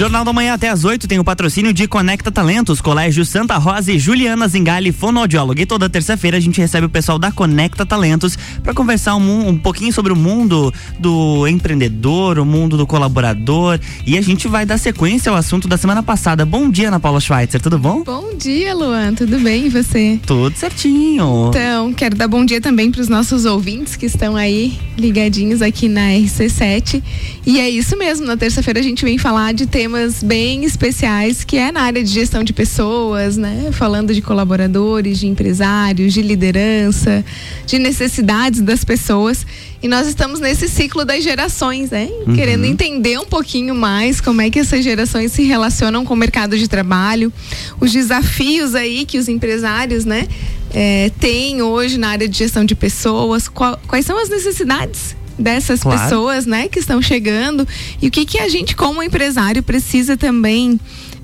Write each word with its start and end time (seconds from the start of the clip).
Jornal 0.00 0.24
da 0.24 0.32
Manhã 0.32 0.54
até 0.54 0.70
às 0.70 0.82
8 0.82 1.06
tem 1.06 1.18
o 1.18 1.24
patrocínio 1.24 1.74
de 1.74 1.86
Conecta 1.86 2.32
Talentos, 2.32 2.80
Colégio 2.80 3.22
Santa 3.22 3.58
Rosa 3.58 3.92
e 3.92 3.98
Juliana 3.98 4.48
Zingali, 4.48 4.92
fonoaudióloga. 4.92 5.60
E 5.60 5.66
toda 5.66 5.90
terça-feira 5.90 6.38
a 6.38 6.40
gente 6.40 6.58
recebe 6.58 6.86
o 6.86 6.88
pessoal 6.88 7.18
da 7.18 7.30
Conecta 7.30 7.84
Talentos 7.84 8.34
para 8.62 8.72
conversar 8.72 9.16
um, 9.16 9.48
um, 9.48 9.58
pouquinho 9.58 9.92
sobre 9.92 10.10
o 10.10 10.16
mundo 10.16 10.72
do 10.98 11.46
empreendedor, 11.46 12.38
o 12.38 12.46
mundo 12.46 12.78
do 12.78 12.86
colaborador. 12.86 13.78
E 14.06 14.16
a 14.16 14.22
gente 14.22 14.48
vai 14.48 14.64
dar 14.64 14.78
sequência 14.78 15.28
ao 15.28 15.36
assunto 15.36 15.68
da 15.68 15.76
semana 15.76 16.02
passada. 16.02 16.46
Bom 16.46 16.70
dia, 16.70 16.88
Ana 16.88 16.98
Paula 16.98 17.20
Schweitzer, 17.20 17.60
tudo 17.60 17.78
bom? 17.78 18.02
Bom 18.02 18.34
dia, 18.38 18.74
Luan, 18.74 19.12
tudo 19.12 19.38
bem? 19.38 19.66
E 19.66 19.68
você? 19.68 20.18
Tudo 20.26 20.56
certinho. 20.56 21.50
Então, 21.50 21.92
quero 21.92 22.16
dar 22.16 22.26
bom 22.26 22.42
dia 22.42 22.62
também 22.62 22.90
para 22.90 23.02
os 23.02 23.08
nossos 23.10 23.44
ouvintes 23.44 23.96
que 23.96 24.06
estão 24.06 24.34
aí 24.34 24.78
ligadinhos 24.96 25.60
aqui 25.60 25.90
na 25.90 26.08
RC7. 26.12 27.02
E 27.44 27.60
é 27.60 27.68
isso 27.68 27.98
mesmo, 27.98 28.26
na 28.26 28.38
terça-feira 28.38 28.80
a 28.80 28.82
gente 28.82 29.04
vem 29.04 29.18
falar 29.18 29.52
de 29.52 29.66
temas 29.66 29.89
bem 30.22 30.64
especiais, 30.64 31.44
que 31.44 31.56
é 31.56 31.72
na 31.72 31.82
área 31.82 32.02
de 32.02 32.10
gestão 32.10 32.42
de 32.44 32.52
pessoas, 32.52 33.36
né? 33.36 33.70
Falando 33.72 34.14
de 34.14 34.22
colaboradores, 34.22 35.18
de 35.18 35.26
empresários, 35.26 36.12
de 36.12 36.22
liderança, 36.22 37.24
de 37.66 37.78
necessidades 37.78 38.60
das 38.60 38.84
pessoas. 38.84 39.44
E 39.82 39.88
nós 39.88 40.06
estamos 40.06 40.40
nesse 40.40 40.68
ciclo 40.68 41.04
das 41.04 41.24
gerações, 41.24 41.90
né? 41.90 42.08
Uhum. 42.26 42.34
Querendo 42.34 42.64
entender 42.64 43.18
um 43.18 43.24
pouquinho 43.24 43.74
mais 43.74 44.20
como 44.20 44.40
é 44.40 44.50
que 44.50 44.58
essas 44.58 44.84
gerações 44.84 45.32
se 45.32 45.42
relacionam 45.42 46.04
com 46.04 46.14
o 46.14 46.16
mercado 46.16 46.56
de 46.56 46.68
trabalho, 46.68 47.32
os 47.80 47.92
desafios 47.92 48.74
aí 48.74 49.04
que 49.04 49.18
os 49.18 49.28
empresários, 49.28 50.04
né, 50.04 50.28
é, 50.72 51.10
têm 51.18 51.62
hoje 51.62 51.98
na 51.98 52.10
área 52.10 52.28
de 52.28 52.38
gestão 52.38 52.64
de 52.64 52.74
pessoas, 52.74 53.48
qual, 53.48 53.78
quais 53.86 54.06
são 54.06 54.18
as 54.18 54.28
necessidades 54.28 55.19
dessas 55.40 55.82
claro. 55.82 56.00
pessoas, 56.00 56.46
né, 56.46 56.68
que 56.68 56.78
estão 56.78 57.00
chegando 57.00 57.66
e 58.00 58.08
o 58.08 58.10
que 58.10 58.24
que 58.24 58.38
a 58.38 58.48
gente 58.48 58.76
como 58.76 59.02
empresário 59.02 59.62
precisa 59.62 60.16
também 60.16 60.78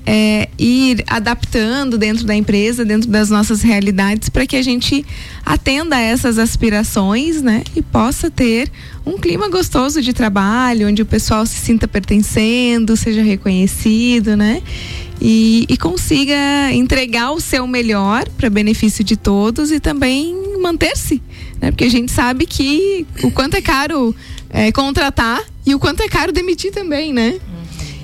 é, 0.09 0.47
ir 0.57 1.03
adaptando 1.05 1.97
dentro 1.97 2.25
da 2.25 2.33
empresa, 2.33 2.85
dentro 2.85 3.09
das 3.09 3.29
nossas 3.29 3.61
realidades, 3.61 4.29
para 4.29 4.47
que 4.47 4.55
a 4.55 4.61
gente 4.61 5.05
atenda 5.45 5.97
a 5.97 5.99
essas 5.99 6.37
aspirações, 6.37 7.41
né? 7.41 7.61
E 7.75 7.81
possa 7.81 8.31
ter 8.31 8.71
um 9.05 9.17
clima 9.17 9.49
gostoso 9.49 10.01
de 10.01 10.13
trabalho, 10.13 10.87
onde 10.87 11.01
o 11.01 11.05
pessoal 11.05 11.45
se 11.45 11.57
sinta 11.57 11.89
pertencendo, 11.89 12.95
seja 12.95 13.21
reconhecido, 13.21 14.37
né? 14.37 14.61
E, 15.19 15.65
e 15.67 15.75
consiga 15.75 16.71
entregar 16.71 17.31
o 17.31 17.41
seu 17.41 17.67
melhor 17.67 18.29
para 18.37 18.49
benefício 18.49 19.03
de 19.03 19.17
todos 19.17 19.71
e 19.73 19.79
também 19.81 20.33
manter-se, 20.61 21.21
né? 21.61 21.71
Porque 21.71 21.85
a 21.85 21.89
gente 21.89 22.11
sabe 22.11 22.45
que 22.45 23.05
o 23.23 23.31
quanto 23.31 23.55
é 23.55 23.61
caro 23.61 24.15
é, 24.49 24.71
contratar 24.71 25.41
e 25.65 25.75
o 25.75 25.79
quanto 25.79 26.01
é 26.01 26.07
caro 26.07 26.31
demitir 26.31 26.71
também, 26.71 27.13
né? 27.13 27.39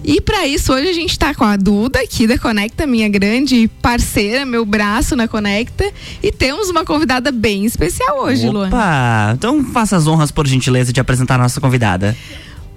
E 0.06 0.20
para 0.20 0.46
isso, 0.46 0.74
hoje 0.74 0.90
a 0.90 0.94
gente 0.94 1.12
está 1.12 1.34
com 1.34 1.46
a 1.46 1.56
Duda 1.56 2.02
aqui 2.02 2.28
da 2.28 2.38
Conecta, 2.38 2.86
minha 2.86 3.08
grande 3.08 3.70
parceira, 3.82 4.46
meu 4.46 4.66
braço 4.66 5.16
na 5.16 5.30
Conecta. 5.30 5.90
E 6.22 6.30
temos 6.30 6.70
uma 6.70 6.84
convidada 6.84 7.32
bem 7.32 7.64
especial 7.64 8.20
hoje, 8.20 8.50
Luan. 8.50 8.68
Opa! 8.68 9.32
Então 9.34 9.64
faça 9.64 9.96
as 9.96 10.06
honras, 10.06 10.30
por 10.30 10.46
gentileza, 10.46 10.92
de 10.92 11.00
apresentar 11.00 11.36
a 11.36 11.44
nossa 11.44 11.62
convidada. 11.62 12.18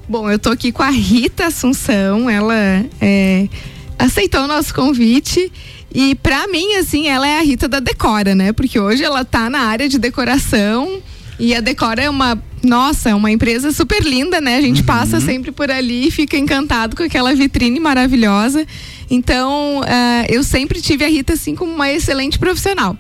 Bom, 0.09 0.31
eu 0.31 0.39
tô 0.39 0.51
aqui 0.51 0.71
com 0.71 0.85
a 0.85 0.91
Rita 0.91 1.47
Assunção, 1.47 2.31
ela 2.31 2.55
é, 3.01 3.49
aceitou 3.99 4.43
o 4.43 4.47
nosso 4.47 4.73
convite. 4.73 5.53
E 5.99 6.15
para 6.15 6.47
mim, 6.47 6.75
assim, 6.75 7.09
ela 7.09 7.27
é 7.27 7.39
a 7.39 7.43
Rita 7.43 7.67
da 7.67 7.81
Decora, 7.81 8.35
né? 8.35 8.53
Porque 8.53 8.79
hoje 8.79 9.03
ela 9.03 9.25
tá 9.25 9.49
na 9.49 9.61
área 9.61 9.89
de 9.89 9.99
decoração 9.99 11.01
e 11.41 11.55
a 11.55 11.61
Decora 11.63 12.03
é 12.03 12.11
uma, 12.11 12.39
nossa, 12.63 13.09
é 13.09 13.15
uma 13.15 13.31
empresa 13.31 13.73
super 13.73 14.03
linda, 14.05 14.39
né? 14.39 14.59
A 14.59 14.61
gente 14.61 14.81
uhum. 14.81 14.87
passa 14.87 15.23
sempre 15.23 15.51
por 15.53 15.71
ali 15.71 16.09
e 16.09 16.11
fica 16.11 16.37
encantado 16.37 16.95
com 16.95 17.03
aquela 17.03 17.35
vitrine 17.35 17.81
maravilhosa. 17.81 18.67
Então, 19.11 19.81
uh, 19.81 20.27
eu 20.29 20.45
sempre 20.45 20.83
tive 20.83 21.03
a 21.03 21.09
Rita 21.09 21.33
assim 21.33 21.55
como 21.55 21.73
uma 21.73 21.91
excelente 21.91 22.39
profissional 22.39 22.95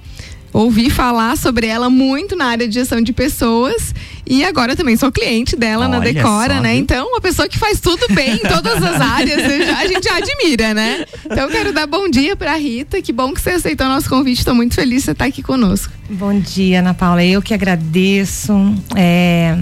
ouvi 0.53 0.89
falar 0.89 1.37
sobre 1.37 1.67
ela 1.67 1.91
muito 1.91 2.35
na 2.35 2.47
área 2.47 2.67
de 2.67 2.73
gestão 2.73 3.03
de 3.03 3.13
pessoas 3.13 3.95
e 4.27 4.45
agora 4.45 4.75
também 4.75 4.97
sou 4.97 5.13
cliente 5.13 5.55
dela 5.55 5.87
Olha 5.87 5.99
na 5.99 6.05
Decora, 6.05 6.57
só, 6.57 6.61
né? 6.61 6.73
Viu? 6.73 6.81
Então, 6.81 7.09
uma 7.09 7.21
pessoa 7.21 7.49
que 7.49 7.59
faz 7.59 7.81
tudo 7.81 8.07
bem 8.13 8.35
em 8.35 8.39
todas 8.39 8.83
as 8.83 9.01
áreas, 9.01 9.39
a 9.79 9.87
gente 9.87 10.05
já 10.05 10.17
admira, 10.17 10.75
né? 10.75 11.05
Então, 11.25 11.45
eu 11.45 11.49
quero 11.49 11.73
dar 11.73 11.87
bom 11.87 12.09
dia 12.09 12.35
para 12.35 12.55
Rita. 12.57 13.01
Que 13.01 13.13
bom 13.13 13.33
que 13.33 13.41
você 13.41 13.51
aceitou 13.51 13.87
o 13.87 13.91
nosso 13.91 14.09
convite. 14.09 14.39
Estou 14.39 14.55
muito 14.55 14.75
feliz 14.75 14.99
de 14.99 15.05
você 15.07 15.11
estar 15.13 15.27
aqui 15.27 15.43
conosco. 15.43 15.93
Bom 16.11 16.39
dia, 16.39 16.81
Ana 16.81 16.95
Paula. 16.95 17.25
Eu 17.25 17.41
que 17.41 17.55
agradeço. 17.55 18.53
É... 18.97 19.57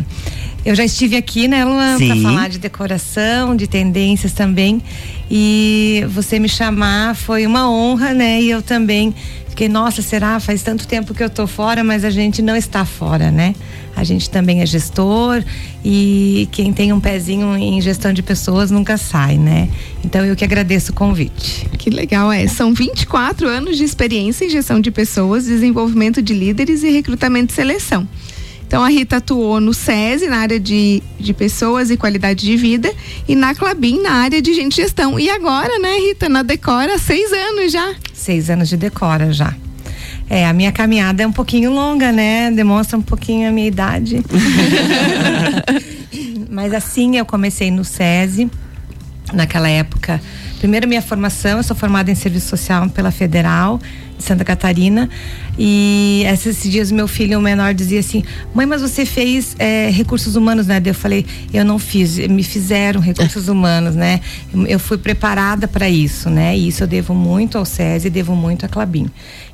Eu 0.64 0.74
já 0.74 0.82
estive 0.82 1.14
aqui, 1.14 1.46
né, 1.46 1.62
Luan, 1.62 1.98
para 1.98 2.16
falar 2.22 2.48
de 2.48 2.58
decoração, 2.58 3.54
de 3.54 3.66
tendências 3.66 4.32
também. 4.32 4.82
E 5.30 6.02
você 6.08 6.38
me 6.38 6.48
chamar 6.48 7.14
foi 7.14 7.46
uma 7.46 7.70
honra, 7.70 8.14
né? 8.14 8.40
E 8.40 8.50
eu 8.50 8.62
também 8.62 9.14
Fiquei, 9.54 9.68
nossa, 9.68 10.02
será? 10.02 10.40
Faz 10.40 10.64
tanto 10.64 10.84
tempo 10.84 11.14
que 11.14 11.22
eu 11.22 11.30
tô 11.30 11.46
fora, 11.46 11.84
mas 11.84 12.04
a 12.04 12.10
gente 12.10 12.42
não 12.42 12.56
está 12.56 12.84
fora, 12.84 13.30
né? 13.30 13.54
A 13.94 14.02
gente 14.02 14.28
também 14.28 14.62
é 14.62 14.66
gestor 14.66 15.44
e 15.84 16.48
quem 16.50 16.72
tem 16.72 16.92
um 16.92 16.98
pezinho 16.98 17.56
em 17.56 17.80
gestão 17.80 18.12
de 18.12 18.20
pessoas 18.20 18.72
nunca 18.72 18.96
sai, 18.96 19.38
né? 19.38 19.68
Então 20.04 20.24
eu 20.24 20.34
que 20.34 20.42
agradeço 20.42 20.90
o 20.90 20.94
convite. 20.96 21.68
Que 21.78 21.88
legal, 21.88 22.32
é. 22.32 22.48
São 22.48 22.74
24 22.74 23.46
anos 23.46 23.76
de 23.76 23.84
experiência 23.84 24.44
em 24.44 24.50
gestão 24.50 24.80
de 24.80 24.90
pessoas, 24.90 25.44
desenvolvimento 25.44 26.20
de 26.20 26.34
líderes 26.34 26.82
e 26.82 26.90
recrutamento 26.90 27.52
e 27.52 27.54
seleção. 27.54 28.08
Então 28.66 28.82
a 28.82 28.88
Rita 28.88 29.18
atuou 29.18 29.60
no 29.60 29.72
SESI, 29.72 30.26
na 30.26 30.38
área 30.38 30.58
de, 30.58 31.00
de 31.20 31.32
pessoas 31.32 31.92
e 31.92 31.96
qualidade 31.96 32.44
de 32.44 32.56
vida, 32.56 32.92
e 33.28 33.36
na 33.36 33.54
Clabin, 33.54 34.02
na 34.02 34.14
área 34.14 34.42
de 34.42 34.52
gente 34.52 34.74
gestão. 34.74 35.16
E 35.16 35.30
agora, 35.30 35.78
né, 35.78 35.96
Rita, 35.98 36.28
na 36.28 36.42
Decora, 36.42 36.98
seis 36.98 37.32
anos 37.32 37.70
já. 37.70 37.94
Seis 38.14 38.48
anos 38.48 38.68
de 38.68 38.76
Decora 38.76 39.32
já. 39.32 39.54
É, 40.30 40.46
a 40.46 40.52
minha 40.52 40.72
caminhada 40.72 41.22
é 41.22 41.26
um 41.26 41.32
pouquinho 41.32 41.70
longa, 41.70 42.10
né? 42.10 42.50
Demonstra 42.50 42.96
um 42.96 43.02
pouquinho 43.02 43.48
a 43.48 43.52
minha 43.52 43.66
idade. 43.66 44.22
Mas 46.48 46.72
assim, 46.72 47.16
eu 47.16 47.26
comecei 47.26 47.70
no 47.70 47.84
SESI, 47.84 48.50
naquela 49.32 49.68
época. 49.68 50.20
Primeiro, 50.58 50.88
minha 50.88 51.02
formação, 51.02 51.58
eu 51.58 51.62
sou 51.62 51.76
formada 51.76 52.10
em 52.10 52.14
serviço 52.14 52.48
social 52.48 52.88
pela 52.88 53.10
Federal 53.10 53.78
de 54.16 54.24
Santa 54.24 54.44
Catarina. 54.44 55.08
E 55.58 56.24
esses 56.26 56.62
dias 56.62 56.90
meu 56.90 57.06
filho 57.06 57.38
o 57.38 57.42
menor 57.42 57.74
dizia 57.74 58.00
assim: 58.00 58.24
Mãe, 58.54 58.64
mas 58.66 58.80
você 58.80 59.04
fez 59.04 59.54
é, 59.58 59.90
recursos 59.90 60.36
humanos, 60.36 60.66
né? 60.66 60.80
Eu 60.84 60.94
falei: 60.94 61.26
Eu 61.52 61.64
não 61.64 61.78
fiz, 61.78 62.16
me 62.28 62.42
fizeram 62.42 63.00
recursos 63.00 63.46
humanos, 63.48 63.94
né? 63.94 64.20
Eu 64.66 64.78
fui 64.78 64.98
preparada 64.98 65.68
para 65.68 65.88
isso, 65.88 66.30
né? 66.30 66.56
E 66.56 66.68
isso 66.68 66.82
eu 66.82 66.86
devo 66.86 67.14
muito 67.14 67.58
ao 67.58 67.64
SESI, 67.64 68.10
devo 68.10 68.34
muito 68.34 68.64
à 68.64 68.68
Clabin. 68.68 69.10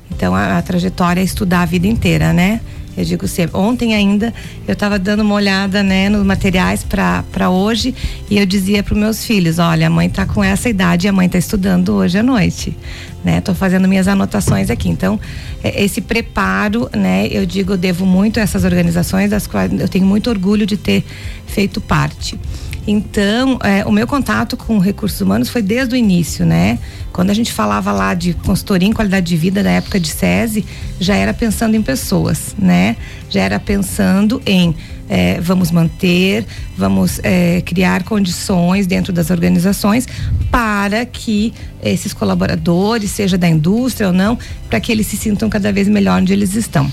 Então 0.09 0.35
a, 0.35 0.57
a 0.57 0.61
trajetória 0.61 1.21
é 1.21 1.23
estudar 1.23 1.61
a 1.61 1.65
vida 1.65 1.87
inteira, 1.87 2.33
né? 2.33 2.61
Eu 3.01 3.05
digo 3.05 3.27
sempre, 3.27 3.57
ontem 3.57 3.95
ainda 3.95 4.31
eu 4.67 4.73
estava 4.73 4.99
dando 4.99 5.21
uma 5.21 5.33
olhada, 5.33 5.81
né, 5.81 6.07
nos 6.07 6.23
materiais 6.23 6.83
para 6.83 7.49
hoje 7.49 7.95
e 8.29 8.37
eu 8.37 8.45
dizia 8.45 8.83
para 8.83 8.95
meus 8.95 9.25
filhos, 9.25 9.57
olha, 9.57 9.87
a 9.87 9.89
mãe 9.89 10.07
está 10.07 10.25
com 10.25 10.43
essa 10.43 10.69
idade 10.69 11.07
e 11.07 11.09
a 11.09 11.11
mãe 11.11 11.25
está 11.25 11.39
estudando 11.39 11.93
hoje 11.93 12.19
à 12.19 12.23
noite, 12.23 12.77
né? 13.23 13.41
Tô 13.41 13.55
fazendo 13.55 13.87
minhas 13.87 14.07
anotações 14.07 14.69
aqui. 14.69 14.87
Então, 14.87 15.19
é, 15.63 15.83
esse 15.83 15.99
preparo, 15.99 16.89
né, 16.95 17.27
eu 17.31 17.43
digo, 17.43 17.73
eu 17.73 17.77
devo 17.77 18.05
muito 18.05 18.39
a 18.39 18.43
essas 18.43 18.63
organizações 18.63 19.31
das 19.31 19.47
quais 19.47 19.71
eu 19.79 19.89
tenho 19.89 20.05
muito 20.05 20.29
orgulho 20.29 20.67
de 20.67 20.77
ter 20.77 21.03
feito 21.47 21.81
parte. 21.81 22.39
Então, 22.87 23.59
é, 23.63 23.85
o 23.85 23.91
meu 23.91 24.07
contato 24.07 24.57
com 24.57 24.79
recursos 24.79 25.21
humanos 25.21 25.49
foi 25.49 25.61
desde 25.61 25.93
o 25.93 25.97
início, 25.97 26.45
né? 26.45 26.79
Quando 27.13 27.29
a 27.29 27.33
gente 27.33 27.51
falava 27.51 27.91
lá 27.91 28.13
de 28.13 28.33
consultoria 28.33 28.87
em 28.87 28.93
qualidade 28.93 29.27
de 29.27 29.37
vida 29.37 29.61
da 29.61 29.69
época 29.69 29.99
de 29.99 30.07
SESI, 30.07 30.65
já 30.99 31.15
era 31.15 31.33
pensando 31.33 31.75
em 31.75 31.81
pessoas, 31.81 32.55
né? 32.57 32.95
Já 33.29 33.41
era 33.41 33.59
pensando 33.59 34.41
em 34.45 34.75
é, 35.07 35.41
vamos 35.41 35.71
manter, 35.71 36.45
vamos 36.77 37.19
é, 37.21 37.61
criar 37.61 38.03
condições 38.03 38.87
dentro 38.87 39.11
das 39.11 39.29
organizações 39.29 40.07
para 40.49 41.05
que 41.05 41.53
esses 41.83 42.13
colaboradores, 42.13 43.11
seja 43.11 43.37
da 43.37 43.49
indústria 43.49 44.07
ou 44.07 44.13
não, 44.13 44.39
para 44.69 44.79
que 44.79 44.89
eles 44.89 45.07
se 45.07 45.17
sintam 45.17 45.49
cada 45.49 45.71
vez 45.73 45.89
melhor 45.89 46.21
onde 46.21 46.31
eles 46.31 46.55
estão. 46.55 46.89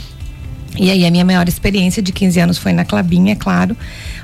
E 0.79 0.91
aí 0.91 1.05
a 1.05 1.11
minha 1.11 1.25
maior 1.25 1.49
experiência 1.49 2.01
de 2.01 2.13
15 2.13 2.39
anos 2.39 2.59
foi 2.59 2.73
na 2.73 2.85
Clabinha, 2.85 3.33
é 3.33 3.37
claro, 3.37 3.77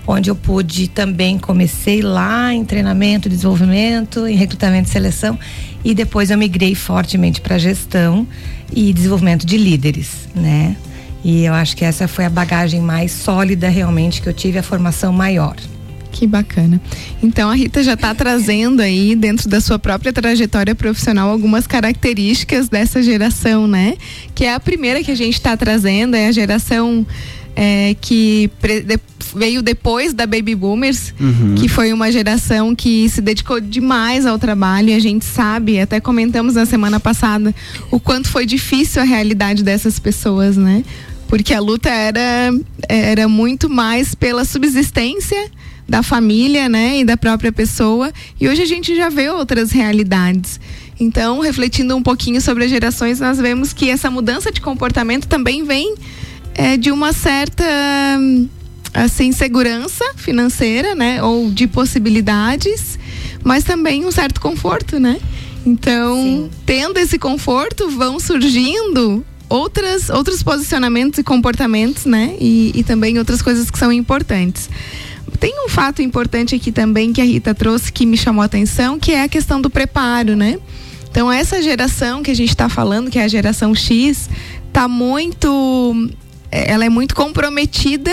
onde 0.06 0.30
eu 0.30 0.36
pude 0.36 0.86
também 0.86 1.36
comecei 1.36 2.00
lá 2.00 2.54
em 2.54 2.64
treinamento, 2.64 3.28
desenvolvimento, 3.28 4.26
em 4.26 4.36
recrutamento 4.36 4.88
e 4.88 4.92
seleção 4.92 5.38
e 5.84 5.94
depois 5.94 6.30
eu 6.30 6.38
migrei 6.38 6.74
fortemente 6.74 7.40
para 7.40 7.58
gestão 7.58 8.26
e 8.72 8.92
desenvolvimento 8.92 9.44
de 9.44 9.56
líderes, 9.56 10.28
né? 10.34 10.76
E 11.24 11.44
eu 11.44 11.54
acho 11.54 11.76
que 11.76 11.84
essa 11.84 12.06
foi 12.06 12.24
a 12.24 12.30
bagagem 12.30 12.80
mais 12.80 13.10
sólida 13.10 13.68
realmente 13.68 14.22
que 14.22 14.28
eu 14.28 14.32
tive, 14.32 14.58
a 14.58 14.62
formação 14.62 15.12
maior. 15.12 15.56
Que 16.14 16.28
bacana. 16.28 16.80
Então 17.20 17.50
a 17.50 17.54
Rita 17.54 17.82
já 17.82 17.94
está 17.94 18.14
trazendo 18.14 18.80
aí, 18.80 19.16
dentro 19.16 19.48
da 19.48 19.60
sua 19.60 19.80
própria 19.80 20.12
trajetória 20.12 20.72
profissional, 20.72 21.28
algumas 21.28 21.66
características 21.66 22.68
dessa 22.68 23.02
geração, 23.02 23.66
né? 23.66 23.96
Que 24.32 24.44
é 24.44 24.54
a 24.54 24.60
primeira 24.60 25.02
que 25.02 25.10
a 25.10 25.16
gente 25.16 25.34
está 25.34 25.56
trazendo, 25.56 26.14
é 26.14 26.28
a 26.28 26.32
geração 26.32 27.04
é, 27.56 27.96
que 28.00 28.48
veio 29.34 29.60
depois 29.60 30.14
da 30.14 30.24
Baby 30.24 30.54
Boomers, 30.54 31.12
uhum. 31.18 31.56
que 31.56 31.68
foi 31.68 31.92
uma 31.92 32.12
geração 32.12 32.76
que 32.76 33.08
se 33.08 33.20
dedicou 33.20 33.60
demais 33.60 34.24
ao 34.24 34.38
trabalho 34.38 34.90
e 34.90 34.94
a 34.94 35.00
gente 35.00 35.24
sabe, 35.24 35.80
até 35.80 35.98
comentamos 35.98 36.54
na 36.54 36.64
semana 36.64 37.00
passada, 37.00 37.52
o 37.90 37.98
quanto 37.98 38.28
foi 38.28 38.46
difícil 38.46 39.02
a 39.02 39.04
realidade 39.04 39.64
dessas 39.64 39.98
pessoas, 39.98 40.56
né? 40.56 40.84
Porque 41.26 41.52
a 41.52 41.58
luta 41.58 41.88
era, 41.88 42.52
era 42.88 43.26
muito 43.26 43.68
mais 43.68 44.14
pela 44.14 44.44
subsistência 44.44 45.50
da 45.88 46.02
família, 46.02 46.68
né, 46.68 47.00
e 47.00 47.04
da 47.04 47.16
própria 47.16 47.52
pessoa. 47.52 48.12
E 48.40 48.48
hoje 48.48 48.62
a 48.62 48.66
gente 48.66 48.94
já 48.96 49.08
vê 49.08 49.28
outras 49.28 49.70
realidades. 49.70 50.60
Então, 50.98 51.40
refletindo 51.40 51.96
um 51.96 52.02
pouquinho 52.02 52.40
sobre 52.40 52.64
as 52.64 52.70
gerações, 52.70 53.20
nós 53.20 53.38
vemos 53.38 53.72
que 53.72 53.90
essa 53.90 54.10
mudança 54.10 54.50
de 54.50 54.60
comportamento 54.60 55.26
também 55.26 55.64
vem 55.64 55.94
é, 56.54 56.76
de 56.76 56.90
uma 56.90 57.12
certa 57.12 57.64
assim 58.92 59.32
segurança 59.32 60.04
financeira, 60.14 60.94
né, 60.94 61.20
ou 61.22 61.50
de 61.50 61.66
possibilidades, 61.66 62.98
mas 63.42 63.64
também 63.64 64.06
um 64.06 64.12
certo 64.12 64.40
conforto, 64.40 65.00
né? 65.00 65.18
Então, 65.66 66.14
Sim. 66.16 66.50
tendo 66.64 66.98
esse 66.98 67.18
conforto, 67.18 67.88
vão 67.90 68.20
surgindo 68.20 69.24
outras, 69.48 70.10
outros 70.10 70.42
posicionamentos 70.42 71.18
e 71.18 71.24
comportamentos, 71.24 72.04
né? 72.04 72.36
E, 72.38 72.72
e 72.74 72.84
também 72.84 73.18
outras 73.18 73.42
coisas 73.42 73.70
que 73.70 73.78
são 73.78 73.92
importantes. 73.92 74.68
Tem 75.38 75.64
um 75.64 75.68
fato 75.68 76.02
importante 76.02 76.54
aqui 76.54 76.72
também 76.72 77.12
que 77.12 77.20
a 77.20 77.24
Rita 77.24 77.54
trouxe 77.54 77.92
que 77.92 78.06
me 78.06 78.16
chamou 78.16 78.42
a 78.42 78.46
atenção, 78.46 78.98
que 78.98 79.12
é 79.12 79.22
a 79.22 79.28
questão 79.28 79.60
do 79.60 79.70
preparo, 79.70 80.36
né? 80.36 80.58
Então 81.10 81.30
essa 81.30 81.62
geração 81.62 82.22
que 82.22 82.30
a 82.30 82.34
gente 82.34 82.48
está 82.48 82.68
falando, 82.68 83.10
que 83.10 83.18
é 83.18 83.24
a 83.24 83.28
geração 83.28 83.74
X, 83.74 84.28
está 84.66 84.88
muito, 84.88 86.10
é, 86.50 86.72
ela 86.72 86.84
é 86.84 86.88
muito 86.88 87.14
comprometida 87.14 88.10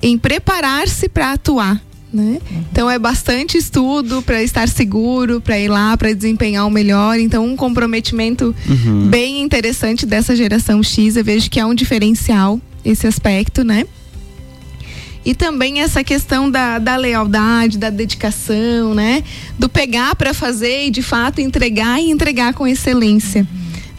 em 0.00 0.16
preparar-se 0.16 1.08
para 1.08 1.32
atuar. 1.32 1.82
Né? 2.12 2.38
Uhum. 2.48 2.64
Então 2.70 2.88
é 2.88 2.96
bastante 2.96 3.58
estudo 3.58 4.22
para 4.22 4.40
estar 4.40 4.68
seguro, 4.68 5.40
para 5.40 5.58
ir 5.58 5.66
lá, 5.66 5.96
para 5.96 6.12
desempenhar 6.12 6.64
o 6.64 6.70
melhor. 6.70 7.18
Então 7.18 7.44
um 7.44 7.56
comprometimento 7.56 8.54
uhum. 8.68 9.08
bem 9.08 9.42
interessante 9.42 10.06
dessa 10.06 10.36
geração 10.36 10.80
X. 10.80 11.16
Eu 11.16 11.24
vejo 11.24 11.50
que 11.50 11.58
é 11.58 11.66
um 11.66 11.74
diferencial 11.74 12.60
esse 12.84 13.04
aspecto, 13.04 13.64
né? 13.64 13.84
E 15.24 15.34
também 15.34 15.80
essa 15.80 16.04
questão 16.04 16.50
da, 16.50 16.78
da 16.78 16.96
lealdade, 16.96 17.78
da 17.78 17.90
dedicação, 17.90 18.94
né? 18.94 19.22
Do 19.58 19.68
pegar 19.68 20.14
para 20.14 20.34
fazer 20.34 20.86
e 20.86 20.90
de 20.90 21.02
fato 21.02 21.40
entregar 21.40 22.00
e 22.00 22.10
entregar 22.10 22.52
com 22.52 22.66
excelência. 22.66 23.46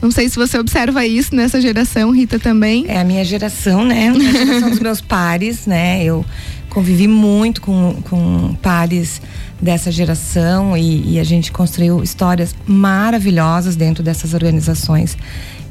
Não 0.02 0.12
sei 0.12 0.30
se 0.30 0.36
você 0.36 0.60
observa 0.60 1.06
isso 1.06 1.36
nessa 1.36 1.60
geração, 1.60 2.12
Rita, 2.12 2.38
também. 2.38 2.86
É 2.88 3.00
a 3.00 3.04
minha 3.04 3.26
geração, 3.26 3.84
né? 3.84 4.10
A 4.10 4.20
geração 4.20 4.70
dos 4.70 4.80
meus 4.80 5.02
pares, 5.02 5.66
né? 5.66 6.04
Eu 6.04 6.24
convivi 6.70 7.08
muito 7.08 7.62
com, 7.62 7.96
com 8.04 8.54
pares 8.62 9.22
dessa 9.62 9.90
geração 9.92 10.76
e, 10.76 11.14
e, 11.14 11.20
a 11.20 11.24
gente 11.24 11.52
construiu 11.52 12.04
histórias 12.04 12.54
maravilhosas 12.68 13.76
dentro 13.76 14.04
dessas 14.04 14.34
organizações. 14.34 15.18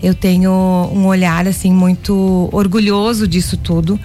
Eu 0.03 0.15
tenho 0.15 0.51
um 0.51 1.07
olhar 1.07 1.47
assim 1.47 1.73
muito 1.73 2.49
orgulhoso 2.51 3.29
disso 3.29 3.57
tudo, 3.57 4.01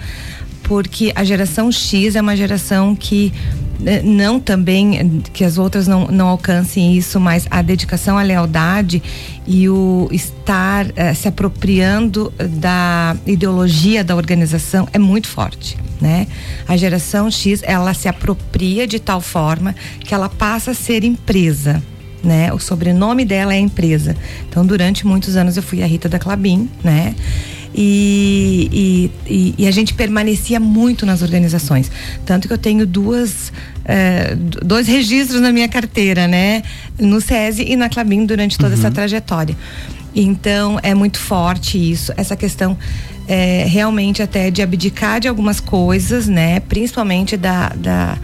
porque 0.70 1.10
a 1.16 1.24
geração 1.24 1.72
X 1.72 2.14
é 2.14 2.20
uma 2.20 2.36
geração 2.36 2.94
que 2.94 3.32
eh, 3.84 4.02
não 4.04 4.38
também 4.38 5.20
que 5.32 5.42
as 5.42 5.58
outras 5.58 5.88
não, 5.88 6.06
não 6.06 6.28
alcancem 6.28 6.96
isso, 6.96 7.18
mas 7.18 7.44
a 7.50 7.60
dedicação, 7.60 8.16
a 8.16 8.22
lealdade 8.22 9.02
e 9.48 9.68
o 9.68 10.08
estar 10.12 10.86
eh, 10.94 11.12
se 11.12 11.26
apropriando 11.26 12.32
da 12.38 13.16
ideologia 13.26 14.04
da 14.04 14.14
organização 14.14 14.86
é 14.92 14.98
muito 14.98 15.26
forte, 15.26 15.76
né? 16.00 16.28
A 16.68 16.76
geração 16.76 17.28
X 17.32 17.64
ela 17.64 17.92
se 17.92 18.06
apropria 18.06 18.86
de 18.86 19.00
tal 19.00 19.20
forma 19.20 19.74
que 19.98 20.14
ela 20.14 20.28
passa 20.28 20.70
a 20.70 20.74
ser 20.74 21.02
empresa. 21.02 21.82
Né? 22.22 22.52
O 22.52 22.58
sobrenome 22.58 23.24
dela 23.24 23.54
é 23.54 23.58
empresa. 23.58 24.14
Então, 24.46 24.64
durante 24.64 25.06
muitos 25.06 25.36
anos 25.36 25.56
eu 25.56 25.62
fui 25.62 25.82
a 25.82 25.86
Rita 25.86 26.06
da 26.06 26.18
Clabin, 26.18 26.68
né? 26.84 27.14
E, 27.72 29.10
e, 29.26 29.54
e, 29.58 29.66
a 29.68 29.70
gente 29.70 29.94
permanecia 29.94 30.58
muito 30.58 31.06
nas 31.06 31.22
organizações. 31.22 31.90
Tanto 32.26 32.48
que 32.48 32.52
eu 32.52 32.58
tenho 32.58 32.84
duas, 32.84 33.52
é, 33.84 34.34
dois 34.34 34.88
registros 34.88 35.40
na 35.40 35.52
minha 35.52 35.68
carteira, 35.68 36.26
né? 36.26 36.62
No 36.98 37.20
SESI 37.20 37.64
e 37.70 37.76
na 37.76 37.88
Clabin 37.88 38.26
durante 38.26 38.58
toda 38.58 38.74
uhum. 38.74 38.80
essa 38.80 38.90
trajetória. 38.90 39.56
Então 40.14 40.80
é 40.82 40.94
muito 40.94 41.20
forte 41.20 41.78
isso, 41.78 42.12
essa 42.16 42.34
questão 42.34 42.76
é, 43.28 43.64
realmente 43.68 44.20
até 44.22 44.50
de 44.50 44.60
abdicar 44.60 45.20
de 45.20 45.28
algumas 45.28 45.60
coisas, 45.60 46.26
né? 46.26 46.58
Principalmente 46.60 47.36
da, 47.36 47.68
da 47.68 48.18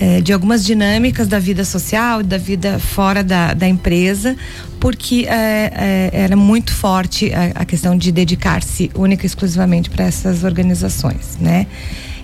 é, 0.00 0.22
de 0.22 0.32
algumas 0.32 0.64
dinâmicas 0.64 1.28
da 1.28 1.38
vida 1.38 1.62
social, 1.62 2.22
da 2.22 2.38
vida 2.38 2.78
fora 2.78 3.22
da, 3.22 3.52
da 3.52 3.68
empresa, 3.68 4.34
porque 4.80 5.26
é, 5.28 6.10
é, 6.12 6.22
era 6.22 6.34
muito 6.34 6.72
forte 6.72 7.30
a, 7.34 7.60
a 7.60 7.64
questão 7.66 7.96
de 7.96 8.10
dedicar-se 8.10 8.90
única 8.94 9.26
e 9.26 9.28
exclusivamente 9.28 9.90
para 9.90 10.06
essas 10.06 10.42
organizações, 10.42 11.36
né? 11.38 11.66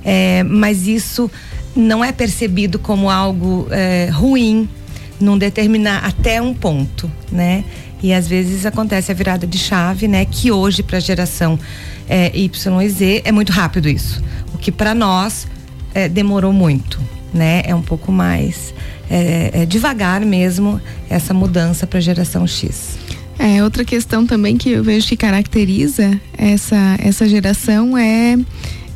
É, 0.03 0.43
mas 0.43 0.87
isso 0.87 1.31
não 1.77 2.03
é 2.03 2.13
percebido 2.13 2.79
como 2.79 3.11
algo 3.11 3.69
é, 3.71 4.09
ruim 4.11 4.67
num 5.21 5.37
determinar 5.37 6.03
até 6.03 6.41
um 6.41 6.55
ponto, 6.55 7.13
né? 7.31 7.63
E 8.03 8.15
às 8.15 8.27
vezes 8.27 8.65
acontece 8.65 9.13
a 9.13 9.15
virada 9.15 9.47
de 9.47 9.59
chave, 9.59 10.09
né? 10.09 10.25
Que 10.25 10.51
hoje 10.51 10.83
para 10.83 10.97
a 10.97 11.01
geração 11.01 11.59
é, 12.09 12.35
Y 12.35 12.83
e 12.83 12.89
Z 12.89 13.23
é 13.23 13.33
muito 13.33 13.53
rápido 13.53 13.87
isso, 13.87 14.23
o 14.55 14.57
que 14.57 14.73
para 14.73 14.95
nós 14.95 15.47
é, 15.93 16.09
demorou 16.09 16.55
muito 16.55 17.16
né? 17.37 17.63
É 17.65 17.75
um 17.75 17.83
pouco 17.83 18.11
mais 18.11 18.75
é, 19.11 19.63
é 19.63 19.67
devagar 19.67 20.21
mesmo 20.23 20.81
essa 21.09 21.33
mudança 21.33 21.87
para 21.87 21.99
a 21.99 22.03
geração 22.03 22.47
X. 22.47 22.99
É, 23.39 23.63
outra 23.63 23.85
questão 23.85 24.27
também 24.27 24.57
que 24.57 24.71
eu 24.71 24.83
vejo 24.83 25.07
que 25.07 25.17
caracteriza 25.17 26.19
essa, 26.37 26.97
essa 26.99 27.29
geração 27.29 27.97
é 27.97 28.39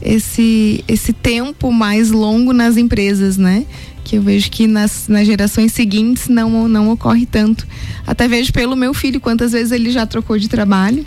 esse, 0.02 0.82
esse 0.88 1.12
tempo 1.12 1.70
mais 1.70 2.10
longo 2.10 2.52
nas 2.52 2.76
empresas, 2.76 3.36
né? 3.36 3.66
Que 4.02 4.16
eu 4.16 4.22
vejo 4.22 4.50
que 4.50 4.66
nas, 4.66 5.08
nas 5.08 5.26
gerações 5.26 5.72
seguintes 5.72 6.28
não, 6.28 6.66
não 6.66 6.90
ocorre 6.90 7.26
tanto. 7.26 7.66
Até 8.06 8.26
vejo 8.26 8.52
pelo 8.52 8.74
meu 8.74 8.94
filho 8.94 9.20
quantas 9.20 9.52
vezes 9.52 9.72
ele 9.72 9.90
já 9.90 10.06
trocou 10.06 10.38
de 10.38 10.48
trabalho. 10.48 11.04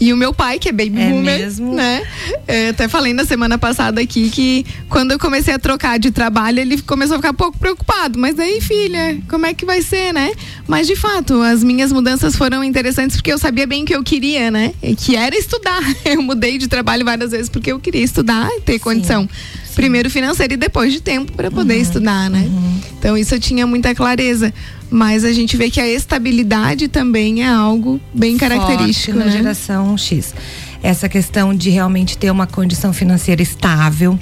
E 0.00 0.12
o 0.12 0.16
meu 0.16 0.34
pai, 0.34 0.58
que 0.58 0.68
é 0.68 0.72
baby 0.72 1.00
é 1.00 1.08
boomer, 1.08 1.38
mesmo? 1.38 1.74
né? 1.74 2.02
Até 2.70 2.88
falei 2.88 3.12
na 3.12 3.24
semana 3.24 3.56
passada 3.56 4.00
aqui 4.00 4.28
que 4.28 4.66
quando 4.88 5.12
eu 5.12 5.18
comecei 5.18 5.54
a 5.54 5.58
trocar 5.58 5.98
de 5.98 6.10
trabalho, 6.10 6.60
ele 6.60 6.80
começou 6.82 7.14
a 7.14 7.18
ficar 7.18 7.30
um 7.30 7.34
pouco 7.34 7.58
preocupado. 7.58 8.18
Mas 8.18 8.38
aí, 8.38 8.60
filha, 8.60 9.18
como 9.28 9.46
é 9.46 9.54
que 9.54 9.64
vai 9.64 9.82
ser, 9.82 10.12
né? 10.12 10.32
Mas 10.66 10.86
de 10.86 10.96
fato, 10.96 11.40
as 11.40 11.62
minhas 11.62 11.92
mudanças 11.92 12.36
foram 12.36 12.62
interessantes 12.64 13.16
porque 13.16 13.32
eu 13.32 13.38
sabia 13.38 13.66
bem 13.66 13.82
o 13.82 13.86
que 13.86 13.94
eu 13.94 14.02
queria, 14.02 14.50
né? 14.50 14.74
Que 14.98 15.16
era 15.16 15.36
estudar. 15.36 15.82
Eu 16.04 16.22
mudei 16.22 16.58
de 16.58 16.68
trabalho 16.68 17.04
várias 17.04 17.30
vezes 17.30 17.48
porque 17.48 17.72
eu 17.72 17.80
queria 17.80 18.02
estudar 18.02 18.48
e 18.50 18.60
ter 18.60 18.74
Sim. 18.74 18.78
condição. 18.78 19.28
Primeiro 19.74 20.08
financeiro 20.08 20.54
e 20.54 20.56
depois 20.56 20.92
de 20.92 21.00
tempo 21.00 21.32
para 21.32 21.50
poder 21.50 21.74
uhum. 21.74 21.80
estudar, 21.80 22.30
né? 22.30 22.46
Uhum. 22.46 22.80
Então 22.98 23.18
isso 23.18 23.34
eu 23.34 23.40
tinha 23.40 23.66
muita 23.66 23.94
clareza 23.94 24.52
mas 24.94 25.24
a 25.24 25.32
gente 25.32 25.56
vê 25.56 25.68
que 25.68 25.80
a 25.80 25.88
estabilidade 25.88 26.86
também 26.86 27.42
é 27.42 27.48
algo 27.48 28.00
bem 28.14 28.36
característico 28.36 29.14
Forte 29.14 29.26
na 29.26 29.32
né? 29.32 29.36
geração 29.36 29.98
X. 29.98 30.32
Essa 30.80 31.08
questão 31.08 31.52
de 31.52 31.68
realmente 31.68 32.16
ter 32.16 32.30
uma 32.30 32.46
condição 32.46 32.92
financeira 32.92 33.42
estável 33.42 34.16